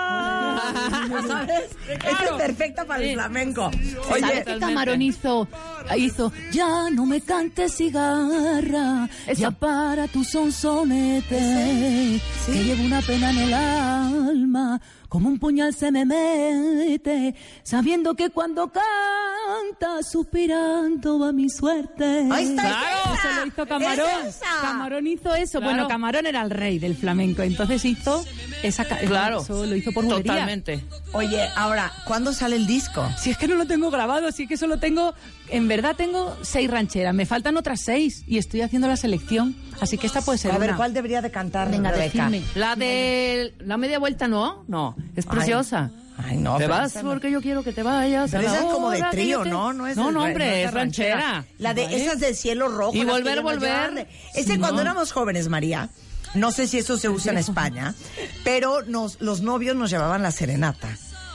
¿Sabes? 1.27 1.77
Esta 1.89 2.11
es 2.11 2.31
perfecta 2.33 2.85
para 2.85 3.03
el 3.03 3.15
flamenco. 3.15 3.71
¿Sabes 3.71 4.11
Oye, 4.11 4.33
qué 4.33 4.39
totalmente. 4.41 4.61
Camarón 4.61 5.03
hizo? 5.03 5.49
Hizo, 5.97 6.33
ya 6.53 6.91
no 6.91 7.07
me 7.07 7.21
cantes 7.21 7.75
cigarra, 7.75 9.09
ya 9.35 9.51
para 9.51 10.09
tu 10.09 10.25
sonsonete, 10.25 12.21
que 12.47 12.65
llevo 12.65 12.85
una 12.85 13.01
pena 13.03 13.31
en 13.31 13.39
el 13.39 13.55
alma. 13.55 14.81
como 15.09 15.29
un 15.29 15.39
puñal 15.39 15.75
se 15.75 15.93
me 15.93 16.07
mete, 16.07 17.35
sabiendo 17.63 18.15
que 18.15 18.31
cuando 18.31 18.73
canta, 19.53 20.03
suspirando 20.03 21.19
va 21.19 21.33
mi 21.33 21.49
suerte. 21.49 22.27
Ahí 22.31 22.45
está, 22.45 22.63
Claro, 22.63 23.17
se 23.23 23.41
lo 23.41 23.47
hizo 23.47 23.67
Camarón. 23.67 24.27
¡Es 24.27 24.37
esa! 24.37 24.47
Camarón 24.61 25.07
hizo 25.07 25.35
eso. 25.35 25.59
Claro. 25.59 25.75
Bueno, 25.75 25.89
Camarón 25.89 26.27
era 26.27 26.43
el 26.43 26.51
rey 26.51 26.79
del 26.79 26.97
flamenco, 26.97 27.43
entonces 27.43 27.85
hizo 27.85 28.25
esa 28.63 28.85
Claro. 28.85 29.41
Eso 29.41 29.67
lo 29.67 29.77
hizo 29.77 29.93
por 29.93 30.05
bulería. 30.05 30.33
Totalmente. 30.33 30.85
Oye, 31.13 31.49
ahora, 31.57 31.93
¿cuándo 32.07 32.33
sale 32.33 32.57
el 32.57 32.67
disco? 32.67 33.07
Si 33.19 33.31
es 33.31 33.39
que 33.39 33.49
no 33.49 33.57
lo 33.57 33.67
tengo 33.67 33.91
grabado, 33.91 34.31
si 34.33 34.45
es 34.45 34.49
que 34.49 34.57
solo 34.57 34.79
tengo, 34.79 35.15
en 35.49 35.69
verdad 35.69 35.95
tengo 35.97 36.37
seis 36.43 36.71
rancheras, 36.71 37.15
me 37.15 37.27
faltan 37.27 37.57
otras 37.57 37.81
seis 37.81 38.25
y 38.27 38.39
estoy 38.39 38.63
haciendo 38.63 38.89
la 38.89 38.97
selección, 38.97 39.55
así 39.81 39.99
que 39.99 40.07
esta 40.07 40.23
puede 40.23 40.39
ser 40.39 40.53
A 40.53 40.59
ver, 40.59 40.71
una. 40.71 40.77
¿cuál 40.77 40.95
debería 40.95 41.21
de 41.23 41.31
cantar 41.31 41.71
Venga, 41.71 41.91
Rebeca? 41.91 42.31
La 42.55 42.77
de 42.77 43.55
la 43.61 43.77
media 43.77 43.99
vuelta, 43.99 44.29
¿no? 44.29 44.65
No, 44.69 44.97
es 45.17 45.27
preciosa. 45.27 45.91
Ay, 45.95 46.02
no, 46.37 46.59
te 46.59 46.67
vas 46.67 46.91
esa 46.93 47.03
porque 47.03 47.31
yo 47.31 47.41
quiero 47.41 47.63
que 47.63 47.73
te 47.73 47.83
vayas. 47.83 48.31
Pero 48.31 48.43
esa 48.43 48.59
es 48.59 48.65
como 48.65 48.91
de 48.91 49.03
trío, 49.11 49.43
te- 49.43 49.51
¿no? 49.51 49.73
No, 49.73 49.87
es 49.87 49.97
no, 49.97 50.09
hombre, 50.09 50.65
es 50.65 50.73
ranchera. 50.73 51.45
La 51.59 51.75
de 51.75 51.85
esas 51.97 52.21
del 52.21 52.37
cielo 52.37 52.69
rojo. 52.69 52.95
Y 52.95 53.05
volver, 53.05 53.37
no 53.37 53.43
volver. 53.43 54.09
Ese 54.35 54.59
cuando 54.59 54.83
éramos 54.83 55.13
jóvenes, 55.13 55.49
María, 55.49 55.89
no 56.35 56.53
sé 56.53 56.67
si 56.67 56.79
eso 56.79 56.99
se 56.99 57.09
usa 57.09 57.33
en 57.33 57.39
España, 57.39 57.95
pero 58.45 58.83
nos, 58.83 59.21
los 59.21 59.41
novios 59.43 59.77
nos 59.77 59.91
llevaban 59.91 60.23
la 60.23 60.31
serenata 60.31 60.89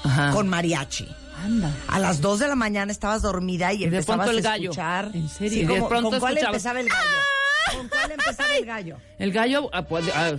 Ajá. 0.03 0.31
con 0.31 0.47
mariachi. 0.47 1.07
Anda. 1.43 1.71
A 1.87 1.99
las 1.99 2.19
2 2.19 2.39
de 2.39 2.47
la 2.47 2.55
mañana 2.55 2.91
estabas 2.91 3.21
dormida 3.21 3.71
y, 3.71 3.77
de 3.79 3.85
empezabas 3.85 4.25
pronto 4.27 4.39
el 4.39 4.47
a 4.47 4.55
escuchar. 4.55 5.11
¿En 5.13 5.29
serio? 5.29 5.49
Sí, 5.51 5.59
Y 5.59 5.65
de 5.65 5.67
¿cómo- 5.75 5.87
pronto 5.89 6.09
¿Con 6.09 6.19
cuál 6.19 6.37
empezaba 6.39 6.79
el 6.79 6.89
gallo? 6.89 7.77
¿Con 7.77 7.87
cuál 7.89 8.11
empezaba 8.11 8.55
el 8.57 8.65
gallo? 8.65 8.97
El 9.19 9.31
gallo 9.31 9.69
ah, 9.71 9.83
puede. 9.83 10.11
ah. 10.13 10.33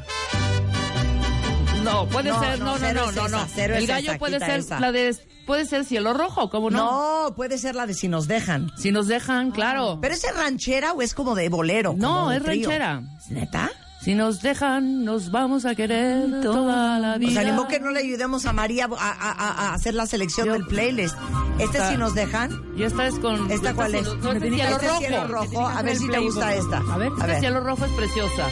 No, 1.92 2.06
puede 2.08 2.30
No, 2.30 2.40
ser, 2.40 2.58
no, 2.58 2.64
no, 2.64 2.78
no, 2.78 2.92
no, 2.92 3.10
es 3.10 3.16
no, 3.32 3.44
esa, 3.44 3.64
El 3.64 3.86
gallo 3.86 4.10
esa, 4.10 4.18
puede 4.18 4.38
ser 4.40 4.60
esa. 4.60 4.80
la 4.80 4.92
de 4.92 5.16
puede 5.46 5.64
ser 5.64 5.84
cielo 5.84 6.12
rojo, 6.12 6.50
¿cómo 6.50 6.70
no? 6.70 7.24
No, 7.28 7.34
puede 7.34 7.56
ser 7.58 7.74
la 7.74 7.86
de 7.86 7.94
si 7.94 8.08
nos 8.08 8.28
dejan. 8.28 8.70
Si 8.76 8.90
nos 8.92 9.06
dejan, 9.08 9.50
claro. 9.50 9.98
¿Pero 10.00 10.14
es 10.14 10.24
ranchera 10.36 10.92
o 10.92 11.02
es 11.02 11.14
como 11.14 11.34
de 11.34 11.48
bolero? 11.48 11.94
No, 11.96 12.14
como 12.16 12.30
de 12.30 12.36
es 12.36 12.42
trío? 12.42 12.68
ranchera. 12.68 13.02
¿Neta? 13.30 13.70
Si 14.00 14.14
nos 14.14 14.40
dejan, 14.42 15.04
nos 15.04 15.32
vamos 15.32 15.64
a 15.64 15.74
querer 15.74 16.40
toda 16.40 16.98
la 17.00 17.18
vida. 17.18 17.32
Pues 17.32 17.46
animó 17.46 17.66
que 17.66 17.80
no 17.80 17.90
le 17.90 17.98
ayudemos 17.98 18.46
a 18.46 18.52
María 18.52 18.84
a, 18.86 19.10
a- 19.10 19.32
a- 19.32 19.68
a 19.70 19.74
hacer 19.74 19.92
la 19.94 20.06
selección 20.06 20.46
Yo- 20.46 20.52
del 20.52 20.66
playlist. 20.66 21.16
Este 21.58 21.78
Está- 21.78 21.90
si 21.90 21.96
nos 21.96 22.14
dejan. 22.14 22.50
Y 22.76 22.84
esta 22.84 23.06
es 23.08 23.18
con. 23.18 23.50
¿Esta 23.50 23.74
cuál 23.74 23.96
es? 23.96 24.04
No, 24.18 24.32
Este 24.32 24.50
cielo 24.50 24.78
rojo. 24.78 24.98
cielo 25.00 25.26
rojo. 25.26 25.66
A 25.68 25.82
ver 25.82 25.96
si 25.96 26.08
te 26.08 26.18
gusta 26.20 26.54
esta. 26.54 26.78
A 26.78 26.96
ver. 26.96 27.08
a 27.08 27.14
Este 27.16 27.26
ver. 27.26 27.40
cielo 27.40 27.60
rojo 27.60 27.84
es 27.86 27.92
preciosa. 27.92 28.44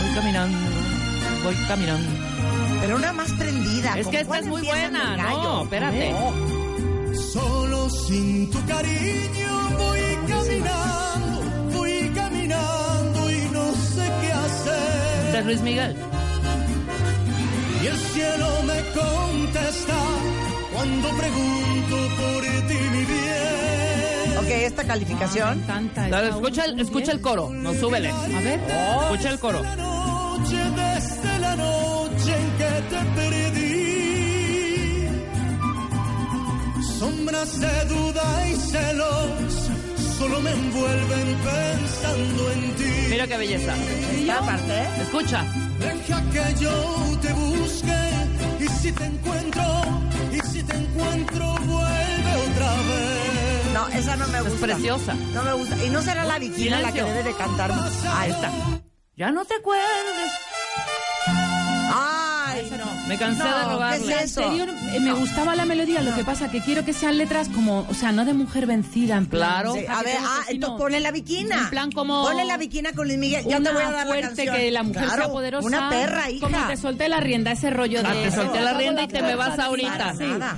Voy 0.00 0.14
caminando, 0.14 0.58
voy 1.42 1.54
caminando. 1.66 2.08
Pero 2.80 2.96
una 2.96 3.12
más 3.12 3.30
prendida. 3.32 3.98
Es 3.98 4.04
¿con 4.04 4.12
que 4.12 4.20
esta 4.20 4.38
es 4.38 4.46
muy 4.46 4.62
buena. 4.62 5.16
No, 5.16 5.62
espérate. 5.62 6.14
Solo 7.32 7.88
sin 7.90 8.50
tu 8.50 8.64
cariño 8.66 9.70
voy 9.78 10.18
caminando, 10.28 11.42
voy 11.72 12.12
caminando 12.14 13.30
y 13.30 13.48
no 13.52 13.72
sé 13.72 14.10
qué 14.20 14.32
hacer. 14.32 15.26
Este 15.26 15.38
es 15.38 15.46
Luis 15.46 15.60
Miguel. 15.60 15.96
Y 17.82 17.86
el 17.86 17.96
cielo 17.96 18.48
me 18.64 18.80
contesta 19.00 19.94
cuando 20.74 21.08
pregunto 21.08 21.96
por 22.16 22.42
ti, 22.68 22.78
mi 22.92 23.04
bien. 23.04 24.38
Ok, 24.38 24.48
esta 24.48 24.84
calificación. 24.84 25.58
Me 25.58 25.64
encanta. 25.64 26.08
Dale, 26.08 26.28
esta 26.28 26.38
escucha, 26.38 26.64
el, 26.64 26.80
escucha 26.80 27.18
coro. 27.20 27.50
No, 27.50 27.74
súbele. 27.74 28.10
A 28.10 28.40
ver. 28.40 28.60
Escucha 29.02 29.30
el 29.30 29.38
coro. 29.38 29.89
De 37.40 37.84
duda 37.86 38.48
y 38.48 38.54
celos 38.54 39.70
solo 40.18 40.40
me 40.42 40.50
envuelven 40.50 41.38
pensando 41.42 42.50
en 42.52 42.74
ti. 42.76 42.84
Mira 43.08 43.26
qué 43.26 43.36
belleza. 43.38 43.74
Esta 44.12 44.40
parte, 44.40 44.72
¿eh? 44.82 44.88
Escucha. 45.00 45.42
Deja 45.78 46.22
que 46.32 46.60
yo 46.62 47.18
te 47.22 47.32
busque 47.32 47.98
y 48.60 48.68
si 48.68 48.92
te 48.92 49.04
encuentro, 49.06 49.62
y 50.32 50.46
si 50.48 50.62
te 50.62 50.76
encuentro 50.76 51.46
vuelve 51.64 52.36
otra 52.50 52.72
vez. 52.74 53.72
No, 53.72 53.88
esa 53.88 54.16
no 54.16 54.28
me 54.28 54.38
Es 54.38 54.44
gusta. 54.44 54.66
preciosa. 54.66 55.14
No 55.32 55.42
me 55.42 55.52
gusta. 55.54 55.84
Y 55.84 55.88
no 55.88 56.02
será 56.02 56.24
la 56.26 56.38
viquina 56.38 56.80
la 56.80 56.92
que 56.92 57.02
debe 57.02 57.22
de 57.22 57.34
cantar. 57.34 57.72
Ahí 58.16 58.30
está. 58.32 58.50
Ya 59.16 59.30
no 59.30 59.46
te 59.46 59.54
acuerdes. 59.54 60.30
Me 63.10 63.18
cansé 63.18 63.42
de 63.42 63.48
No, 63.50 63.70
robarle. 63.72 64.06
¿qué 64.06 64.14
es 64.14 64.22
eso? 64.30 64.44
anterior 64.44 64.68
eh, 64.94 65.00
me 65.00 65.12
gustaba 65.14 65.56
la 65.56 65.64
melodía, 65.64 66.00
lo 66.02 66.14
que 66.14 66.22
pasa 66.22 66.48
que 66.50 66.60
quiero 66.60 66.84
que 66.84 66.92
sean 66.92 67.18
letras 67.18 67.48
como, 67.48 67.84
o 67.88 67.94
sea, 67.94 68.12
no 68.12 68.24
de 68.24 68.34
mujer 68.34 68.66
vencida, 68.66 69.16
en 69.16 69.26
plan. 69.26 69.40
Claro. 69.50 69.74
Sí, 69.74 69.84
a 69.88 70.02
ver, 70.02 70.16
ah, 70.20 70.40
entonces 70.48 70.78
ponle 70.78 71.00
la 71.00 71.10
viquina. 71.10 71.56
En 71.64 71.70
plan 71.70 71.90
como- 71.90 72.22
Ponle 72.22 72.44
la 72.44 72.56
viquina 72.56 72.92
con 72.92 73.08
Luis 73.08 73.18
Miguel. 73.18 73.44
Ya 73.48 73.60
te 73.60 73.72
voy 73.72 73.82
a 73.82 73.90
dar 73.90 74.06
la 74.06 74.12
fuerte 74.12 74.26
canción. 74.44 74.56
que 74.56 74.70
la 74.70 74.82
mujer 74.84 75.02
Claro, 75.04 75.22
sea 75.24 75.32
poderosa. 75.32 75.66
Una 75.66 75.88
perra, 75.90 76.30
hija. 76.30 76.46
Como 76.46 76.66
te 76.68 76.76
solté 76.76 77.08
la 77.08 77.18
rienda, 77.20 77.50
ese 77.52 77.70
rollo 77.70 78.00
Ah, 78.04 78.14
de. 78.14 78.22
te 78.22 78.30
solté 78.36 78.60
la 78.60 78.74
rienda 78.74 79.02
y 79.02 79.08
te 79.08 79.22
me 79.22 79.34
vas 79.34 79.58
ahorita. 79.58 80.14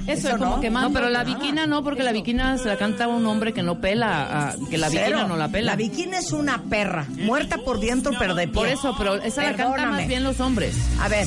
Eso, 0.06 0.28
es 0.28 0.34
como 0.36 0.56
no. 0.56 0.60
que 0.60 0.68
No, 0.70 0.92
pero 0.92 1.08
la 1.08 1.24
viquina 1.24 1.66
no, 1.66 1.82
porque 1.82 2.02
la 2.02 2.12
viquina 2.12 2.58
se 2.58 2.68
la 2.68 2.76
canta 2.76 3.08
un 3.08 3.24
hombre 3.26 3.52
que 3.54 3.62
no 3.62 3.80
pela, 3.80 4.54
que 4.68 4.76
la 4.78 4.88
viquina 4.90 5.24
no 5.26 5.36
la 5.36 5.48
pela. 5.48 5.72
La 5.72 5.76
viquina 5.76 6.18
es 6.18 6.32
una 6.32 6.62
perra, 6.64 7.06
muerta 7.08 7.56
por 7.64 7.80
dentro, 7.80 8.12
pero 8.18 8.34
de 8.34 8.44
pie. 8.46 8.52
Por 8.52 8.68
eso, 8.68 8.94
pero 8.98 9.14
esa 9.16 9.42
la 9.42 9.48
canta 9.54 9.72
Perdóname. 9.72 9.96
más 9.98 10.06
bien 10.08 10.22
los 10.24 10.38
hombres. 10.40 10.74
A 11.00 11.08
ver, 11.08 11.26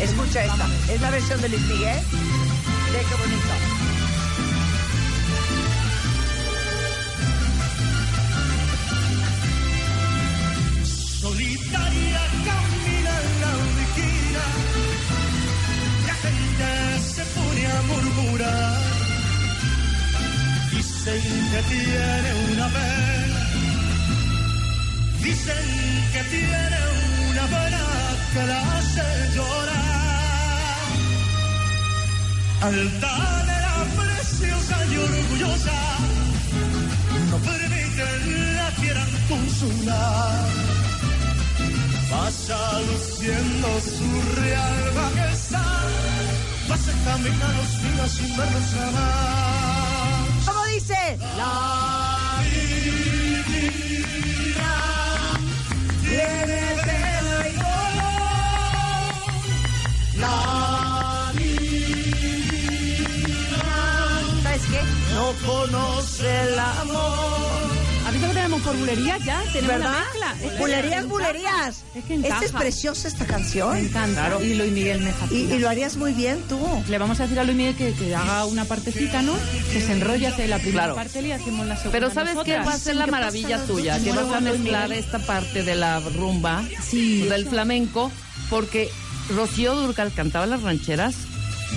escucha 0.00 0.44
esta. 0.44 0.63
Es 0.88 1.00
la 1.00 1.10
versión 1.10 1.40
de 1.40 1.48
Luis 1.48 1.62
Miguel. 1.62 2.00
Ve 2.92 3.00
qué 3.08 3.14
bonito. 3.16 3.54
Solitaria 11.24 12.20
camina 12.44 13.12
en 13.26 13.40
la 13.40 13.52
viquina, 13.78 14.44
la 16.06 16.14
gente 16.24 16.68
se 17.14 17.24
pone 17.34 17.66
a 17.66 17.82
murmurar. 17.88 18.82
Dicen 20.70 21.22
que 21.50 21.60
tiene 21.72 22.30
una 22.52 22.66
pena, 22.68 23.40
dicen 25.22 25.66
que 26.12 26.22
tiene 26.24 26.78
una 27.30 27.44
pena 27.54 27.82
que 28.34 28.46
la 28.46 28.78
hace 28.78 29.06
llorar. 29.34 29.83
Altanera 32.64 33.84
preciosa 33.94 34.76
y 34.90 34.96
orgullosa, 34.96 35.80
no 37.30 37.36
permiten 37.36 38.56
la 38.56 38.70
quieran 38.80 39.10
consolar. 39.28 40.46
Pasa 42.10 42.80
luciendo 42.88 43.68
su 43.82 44.40
real 44.40 44.94
majestad, 44.94 45.88
pasa 46.66 46.92
caminando 47.04 47.62
sin 47.70 47.92
días 47.96 48.10
sin 48.12 48.36
conoce 65.46 66.42
el 66.42 66.58
amor. 66.58 67.74
¿Has 68.06 68.12
visto 68.12 68.28
que 68.28 68.34
tenemos 68.34 68.60
por 68.62 68.76
bulerías 68.76 69.24
ya? 69.24 69.42
Tenemos 69.50 69.68
¿Verdad? 69.78 69.94
la 70.20 70.34
mezcla. 70.34 70.58
Bulerías, 70.58 71.06
bulerías. 71.08 71.84
Es 71.94 72.04
que 72.04 72.14
Esta 72.16 72.44
es 72.44 72.52
preciosa 72.52 73.08
esta 73.08 73.24
canción. 73.24 73.72
Me 73.72 73.80
encanta. 73.80 74.30
Y 74.42 74.54
Luis 74.54 74.72
Miguel 74.72 75.00
me 75.00 75.08
Y, 75.08 75.12
fascina. 75.14 75.54
y 75.54 75.58
lo 75.58 75.68
harías 75.70 75.96
muy 75.96 76.12
bien 76.12 76.38
tú. 76.48 76.58
Le 76.88 76.98
vamos 76.98 77.18
a 77.20 77.22
decir 77.22 77.40
a 77.40 77.44
Luis 77.44 77.56
Miguel 77.56 77.74
que, 77.76 77.94
que 77.94 78.14
haga 78.14 78.44
una 78.44 78.66
partecita, 78.66 79.22
¿no? 79.22 79.32
Que 79.72 79.80
se 79.80 79.92
enrolle, 79.92 80.26
hace 80.26 80.46
la 80.48 80.58
primera 80.58 80.82
Claro. 80.84 80.94
parte 80.96 81.22
y 81.22 81.32
hacemos 81.32 81.66
la 81.66 81.76
segunda. 81.76 81.92
Pero 81.92 82.10
¿sabes 82.10 82.36
qué 82.44 82.58
va 82.58 82.72
a 82.74 82.78
ser 82.78 82.96
la 82.96 83.06
¿Qué 83.06 83.10
pasa 83.10 83.20
maravilla 83.22 83.64
tuya? 83.64 83.98
Que 83.98 84.12
vas 84.12 84.30
a 84.32 84.40
mezclar 84.40 84.92
esta 84.92 85.18
parte 85.20 85.62
de 85.62 85.74
la 85.74 86.00
rumba, 86.00 86.62
Sí, 86.86 87.22
del 87.22 87.42
eso. 87.42 87.50
flamenco, 87.50 88.12
porque 88.50 88.90
Rocío 89.34 89.74
Durcal 89.76 90.12
cantaba 90.12 90.44
las 90.44 90.60
rancheras, 90.62 91.14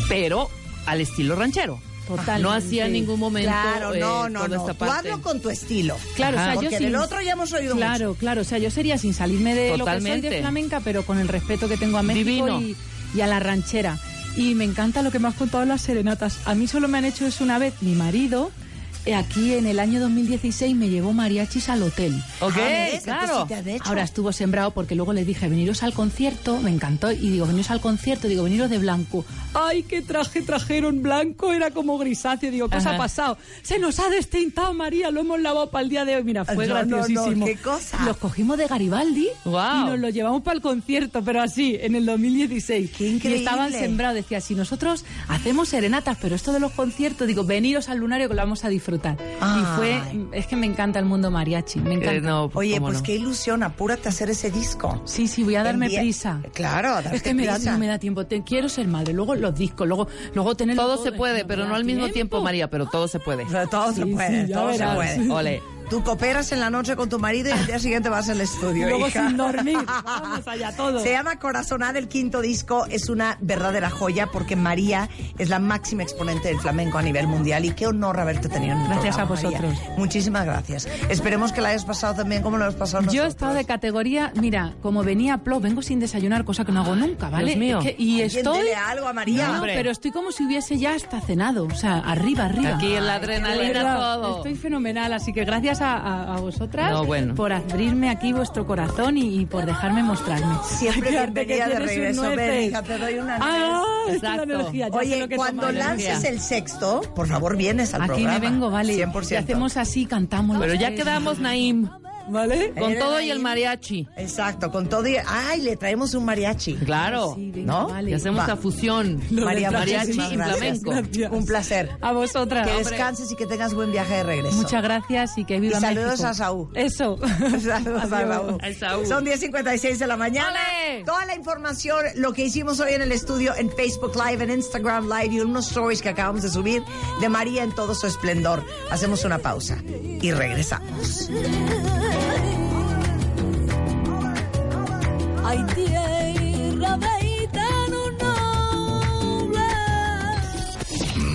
pero 0.10 0.50
al 0.86 1.00
estilo 1.00 1.36
ranchero. 1.38 1.80
Totalmente. 2.08 2.42
No 2.44 2.52
hacía 2.52 2.86
en 2.86 2.94
ningún 2.94 3.20
momento 3.20 3.50
Claro, 3.52 3.94
eh, 3.94 4.00
no, 4.00 4.30
no, 4.30 4.46
toda 4.46 4.58
no. 4.58 4.68
esta 4.68 4.86
Tú 4.86 4.92
hazlo 4.92 5.22
con 5.22 5.40
tu 5.40 5.50
estilo. 5.50 5.98
Claro, 6.16 6.38
o 6.38 6.40
sea, 6.40 6.54
Porque 6.54 6.70
yo 6.72 6.78
sin... 6.78 6.86
del 6.88 6.96
otro 6.96 7.22
ya 7.22 7.34
hemos 7.34 7.52
oído 7.54 7.76
Claro, 7.76 8.16
claro. 8.16 8.42
O 8.42 8.46
sea, 8.46 8.58
yo 8.58 8.72
sería 8.72 8.98
sin 8.98 9.14
salirme 9.14 9.54
de 9.54 9.70
lo 9.78 9.86
que 9.86 9.92
soy 9.92 10.00
Totalmente. 10.00 10.30
de 10.30 10.40
flamenca, 10.40 10.82
pero 10.84 11.06
con 11.06 11.20
el 11.20 11.28
respeto 11.28 11.68
que 11.68 11.78
tengo 11.78 11.98
a 11.98 12.04
México 12.04 12.60
y, 12.60 12.76
y 13.14 13.22
a 13.22 13.28
la 13.28 13.40
ranchera. 13.40 13.98
Y 14.36 14.56
me 14.56 14.64
encanta 14.66 15.02
lo 15.02 15.12
que 15.12 15.20
me 15.20 15.28
has 15.28 15.36
contado 15.36 15.62
de 15.62 15.68
las 15.68 15.82
serenatas. 15.82 16.40
A 16.46 16.54
mí 16.56 16.68
solo 16.68 16.88
me 16.88 16.98
han 17.00 17.06
hecho 17.06 17.26
eso 17.26 17.44
una 17.44 17.58
vez 17.58 17.74
mi 17.82 17.96
marido, 17.96 18.46
eh, 18.48 18.67
aquí 19.14 19.54
en 19.54 19.68
el 19.68 19.80
año 19.80 20.00
2016 20.00 20.76
me 20.76 20.90
llevó 20.90 21.14
mariachis 21.14 21.70
al 21.70 21.84
hotel. 21.84 22.16
Ok, 22.42 22.54
Ah, 22.58 23.00
claro. 23.04 23.48
Ahora 23.86 24.04
estuvo 24.04 24.32
sembrado 24.32 24.72
porque 24.72 24.96
luego 24.96 25.14
le 25.14 25.24
dije, 25.26 25.48
veniros 25.48 25.84
al 25.84 25.94
concierto, 25.94 26.60
me 26.60 26.70
encantó, 26.72 27.12
y 27.12 27.30
digo, 27.30 27.46
veniros 27.46 27.72
al 27.72 27.80
concierto, 27.82 28.28
digo, 28.28 28.44
veniros 28.44 28.70
de 28.70 28.78
blanco. 28.80 29.26
Ay, 29.54 29.84
qué 29.84 30.02
traje 30.02 30.42
trajeron 30.42 31.02
blanco, 31.02 31.54
era 31.54 31.72
como 31.72 31.98
grisáceo, 31.98 32.52
digo, 32.52 32.70
¿qué 32.70 32.78
os 32.78 32.86
ha 32.86 32.98
pasado? 32.98 33.38
Se 33.62 33.80
nos 33.80 34.00
ha 34.00 34.10
destintado 34.10 34.74
María, 34.74 35.12
lo 35.12 35.22
hemos 35.22 35.40
lavado 35.40 35.70
para 35.70 35.84
el 35.84 35.90
día 35.90 36.06
de 36.06 36.16
hoy, 36.16 36.24
mira, 36.24 36.46
fue 36.46 36.68
No, 36.68 36.76
no, 36.76 36.84
no, 36.86 36.98
graciosísimo. 36.98 37.46
qué 37.46 37.56
cosa. 37.58 38.04
Los 38.06 38.18
cogimos 38.18 38.58
de 38.58 38.68
Garibaldi 38.68 39.28
Guau. 39.46 39.82
y 39.88 39.90
nos 39.92 40.00
los 40.00 40.14
llevamos 40.14 40.42
para 40.42 40.56
el 40.56 40.62
concierto, 40.62 41.22
pero 41.24 41.42
así, 41.42 41.78
en 41.80 41.96
el 41.96 42.06
2016. 42.06 42.92
Qué 42.98 43.08
increíble. 43.08 43.38
Y 43.38 43.44
estaban 43.44 43.72
sembrados, 43.72 44.16
decía, 44.16 44.42
si 44.42 44.56
nosotros 44.56 45.06
hacemos 45.28 45.70
serenatas, 45.70 46.18
pero 46.22 46.36
esto 46.36 46.52
de 46.54 46.60
los 46.60 46.72
conciertos, 46.72 47.28
digo, 47.28 47.44
veniros 47.44 47.90
al 47.90 48.00
lunario 48.00 48.28
que 48.28 48.36
lo 48.36 48.42
vamos 48.42 48.64
a 48.66 48.70
disfrutar. 48.70 48.97
Y 49.06 49.76
fue, 49.76 50.02
es 50.32 50.48
que 50.48 50.56
me 50.56 50.66
encanta 50.66 51.00
el 51.00 51.06
mundo 51.06 51.32
mariachi, 51.32 51.80
me 51.80 51.96
encanta. 51.96 52.14
Eh, 52.16 52.22
no, 52.22 52.50
Oye, 52.54 52.80
pues 52.82 52.98
no. 52.98 53.04
qué 53.04 53.16
ilusión, 53.16 53.64
apúrate 53.64 54.08
a 54.08 54.12
hacer 54.12 54.30
ese 54.30 54.52
disco. 54.52 55.02
Sí, 55.06 55.28
sí, 55.28 55.44
voy 55.44 55.56
a 55.56 55.64
darme 55.64 55.86
Envía- 55.88 56.02
prisa. 56.02 56.42
Claro, 56.54 56.90
darte 56.90 57.16
Es 57.16 57.24
que 57.24 57.34
me 57.34 57.46
da, 57.46 57.58
no 57.60 57.78
me 57.78 57.88
da 57.88 58.00
tiempo. 58.00 58.26
Te, 58.26 58.44
quiero 58.44 58.70
ser 58.70 58.88
madre, 58.88 59.14
luego 59.14 59.36
los 59.36 59.56
discos, 59.56 59.88
luego, 59.88 60.08
luego 60.34 60.56
tener 60.56 60.76
Todo 60.76 61.02
se 61.04 61.12
puede, 61.12 61.46
pero 61.46 61.66
no 61.66 61.76
al 61.76 61.86
mismo 61.86 62.10
tiempo, 62.10 62.42
María, 62.42 62.70
pero 62.70 62.86
todo 62.88 63.08
se 63.08 63.20
puede. 63.20 63.44
O 63.44 63.50
sea, 63.50 63.68
todo 63.68 63.92
se 63.94 64.06
puede, 64.06 64.48
sí, 64.48 64.52
todo 64.54 64.74
se 64.74 64.86
puede. 64.86 65.32
Ole. 65.32 65.62
Tú 65.90 66.04
cooperas 66.04 66.52
en 66.52 66.60
la 66.60 66.70
noche 66.70 66.96
con 66.98 67.08
tu 67.08 67.18
marido 67.18 67.50
y 67.50 67.54
al 67.54 67.66
día 67.66 67.80
siguiente 67.80 68.10
vas 68.10 68.28
al 68.30 68.42
estudio. 68.42 68.86
Y 68.88 68.90
luego 68.90 69.08
hija. 69.08 69.28
sin 69.28 69.38
dormir. 69.38 69.78
Vamos 70.04 70.46
allá, 70.48 70.76
todo. 70.76 71.00
Se 71.00 71.12
llama 71.12 71.40
Corazonada, 71.40 71.98
el 71.98 72.08
quinto 72.10 72.42
disco. 72.42 72.86
Es 72.90 73.08
una 73.10 73.38
verdadera 73.40 73.90
joya 73.90 74.28
porque 74.28 74.56
María 74.58 75.10
es 75.38 75.48
la 75.50 75.60
máxima 75.60 76.04
exponente 76.04 76.50
del 76.50 76.60
flamenco 76.60 76.98
a 76.98 77.02
nivel 77.02 77.28
mundial 77.28 77.64
y 77.64 77.72
qué 77.72 77.88
honor 77.88 78.20
haberte 78.20 78.50
tenido 78.50 78.74
en 78.76 78.82
el 78.82 78.88
Gracias 78.88 79.16
programa, 79.16 79.24
a 79.24 79.44
vosotros. 79.50 79.74
María. 79.80 79.96
Muchísimas 79.98 80.46
gracias. 80.46 80.88
Esperemos 81.10 81.54
que 81.54 81.62
la 81.62 81.70
hayas 81.70 81.86
pasado 81.86 82.16
también 82.16 82.42
como 82.44 82.58
lo 82.58 82.66
hemos 82.66 82.76
pasado 82.76 83.04
Yo 83.04 83.10
he 83.10 83.14
nosotros. 83.16 83.30
estado 83.34 83.54
de 83.54 83.66
categoría, 83.66 84.32
mira, 84.36 84.74
como 84.82 85.04
venía 85.04 85.36
a 85.36 85.38
Plo, 85.40 85.60
vengo 85.62 85.82
sin 85.82 86.00
desayunar, 86.02 86.44
cosa 86.44 86.66
que 86.66 86.72
no 86.74 86.82
hago 86.82 86.96
nunca, 86.96 87.30
¿vale? 87.30 87.46
Dios 87.48 87.58
mío. 87.60 87.80
Es 87.80 87.86
que- 87.86 87.96
y 87.98 88.22
estoy. 88.22 88.58
dele 88.58 88.76
algo 88.76 89.08
a 89.08 89.14
María. 89.14 89.48
No, 89.48 89.54
Hombre. 89.56 89.74
pero 89.76 89.92
estoy 89.92 90.12
como 90.12 90.32
si 90.34 90.44
hubiese 90.46 90.78
ya 90.78 90.94
hasta 90.96 91.22
cenado, 91.22 91.66
o 91.66 91.76
sea, 91.76 92.00
arriba, 92.00 92.46
arriba. 92.46 92.76
Aquí 92.76 92.94
en 92.94 93.06
la 93.08 93.16
adrenalina 93.16 93.74
verdad, 93.84 94.16
todo. 94.16 94.38
Estoy 94.38 94.56
fenomenal, 94.56 95.14
así 95.14 95.32
que 95.32 95.46
gracias 95.46 95.77
a, 95.82 95.96
a- 95.98 96.36
a 96.36 96.40
vosotras 96.40 96.92
No, 96.92 97.06
bueno. 97.06 97.36
por 97.36 97.54
abrirme 97.54 98.10
aquí 98.10 98.34
vuestro 98.34 98.66
corazón 98.66 99.18
y, 99.18 99.40
y 99.42 99.46
por 99.46 99.66
dejarme 99.66 100.04
mostrarme. 100.04 100.56
Siempre 100.64 101.12
bienvenida 101.12 101.68
de 101.68 101.80
regreso. 101.80 102.34
Hija, 102.34 102.82
te 102.84 102.98
doy 102.98 103.14
una 103.20 103.38
Ah, 103.42 103.84
es 104.10 104.16
Exacto. 104.16 104.44
energía. 104.44 104.88
Oye, 104.92 105.20
lo 105.20 105.28
que 105.28 105.36
cuando 105.36 105.72
lances 105.72 106.24
el 106.24 106.40
sexto, 106.40 107.02
por 107.16 107.28
favor, 107.28 107.56
vienes 107.58 107.94
al 107.94 108.02
Aquí 108.04 108.10
programa. 108.14 108.40
me 108.40 108.50
vengo, 108.50 108.70
vale. 108.72 108.94
100%. 108.96 109.32
Y 109.32 109.36
hacemos 109.36 109.78
así, 109.78 110.06
cantamos. 110.06 110.58
Pero 110.60 110.74
ya 110.76 110.94
quedamos, 110.96 111.40
Naim. 111.40 111.90
¿Vale? 112.30 112.74
Con 112.78 112.96
todo 112.98 113.20
y 113.22 113.32
el 113.32 113.40
mariachi. 113.40 114.08
Exacto, 114.18 114.72
con 114.72 114.88
todo 114.90 115.08
y... 115.08 115.16
Ay, 115.26 115.62
le 115.62 115.76
traemos 115.78 116.14
un 116.14 116.26
mariachi. 116.26 116.76
Claro. 116.76 117.34
Sí, 117.36 117.52
venga, 117.52 117.74
¿No? 117.74 117.88
vale. 117.90 118.12
Y 118.12 118.14
hacemos 118.14 118.42
Va. 118.42 118.48
la 118.48 118.56
fusión. 118.58 119.22
María, 119.32 119.72
mariachi 119.72 120.12
y 120.12 120.36
flamenco. 120.36 120.92
Gracias. 120.92 121.32
Un 121.32 121.46
placer. 121.46 121.90
A 122.02 122.12
vosotras. 122.12 122.68
Que 122.68 122.74
Hombre. 122.76 122.90
descanses 122.90 123.32
y 123.32 123.36
que 123.36 123.46
tengas 123.46 123.74
buen 123.74 123.92
viaje 123.92 124.16
de 124.16 124.24
regreso. 124.24 124.56
Muchas 124.58 124.84
gracias 124.84 125.38
y 125.38 125.46
que 125.46 125.60
viva 125.60 125.78
Y 125.78 125.82
saludos 125.82 126.12
México. 126.12 126.28
a 126.28 126.34
Saúl. 126.34 126.70
Eso. 126.74 127.18
Saludos 127.64 128.04
a. 128.04 128.10
Saúl. 128.10 128.58
Saúl. 128.80 129.06
Son 129.08 129.26
10.56 129.26 129.98
de 129.98 130.08
la 130.08 130.18
mañana. 130.18 130.50
¡Ole! 130.88 131.04
Toda 131.06 131.26
la 131.26 131.36
información, 131.36 132.06
lo 132.16 132.34
que 132.34 132.44
hicimos 132.46 132.80
hoy 132.80 132.94
en 132.94 133.02
el 133.02 133.12
estudio, 133.12 133.54
en 133.56 133.72
Facebook 133.72 134.14
Live, 134.16 134.44
en 134.44 134.52
Instagram 134.52 135.06
Live 135.08 135.36
y 135.36 135.40
unos 135.40 135.68
stories 135.68 136.02
que 136.02 136.10
acabamos 136.10 136.42
de 136.44 136.50
subir 136.50 136.84
de 137.22 137.30
María 137.30 137.64
en 137.64 137.74
todo 137.74 137.96
su 137.96 138.08
esplendor. 138.08 138.64
Hacemos 138.92 139.24
una 139.24 139.38
pausa 139.40 139.78
y 140.22 140.32
regresamos. 140.32 141.30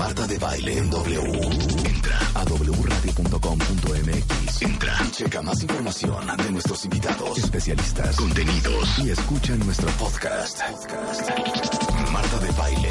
Marta 0.03 0.27
de 0.27 0.39
Baile 0.39 0.79
en 0.79 0.91
W. 0.91 1.21
Entra 1.87 2.19
a 2.35 2.43
wradio.com.mx. 2.45 4.63
Entra. 4.63 4.99
Checa 5.11 5.43
más 5.43 5.63
información 5.63 6.27
de 6.37 6.53
nuestros 6.53 6.85
invitados, 6.85 7.39
especialistas, 7.39 8.17
contenidos 8.17 8.99
y 8.99 9.11
escucha 9.11 9.57
nuestro 9.57 9.89
podcast. 9.93 10.61
Podcast. 10.71 11.31
Marta 12.13 12.39
de 12.41 12.51
Baile. 12.53 12.91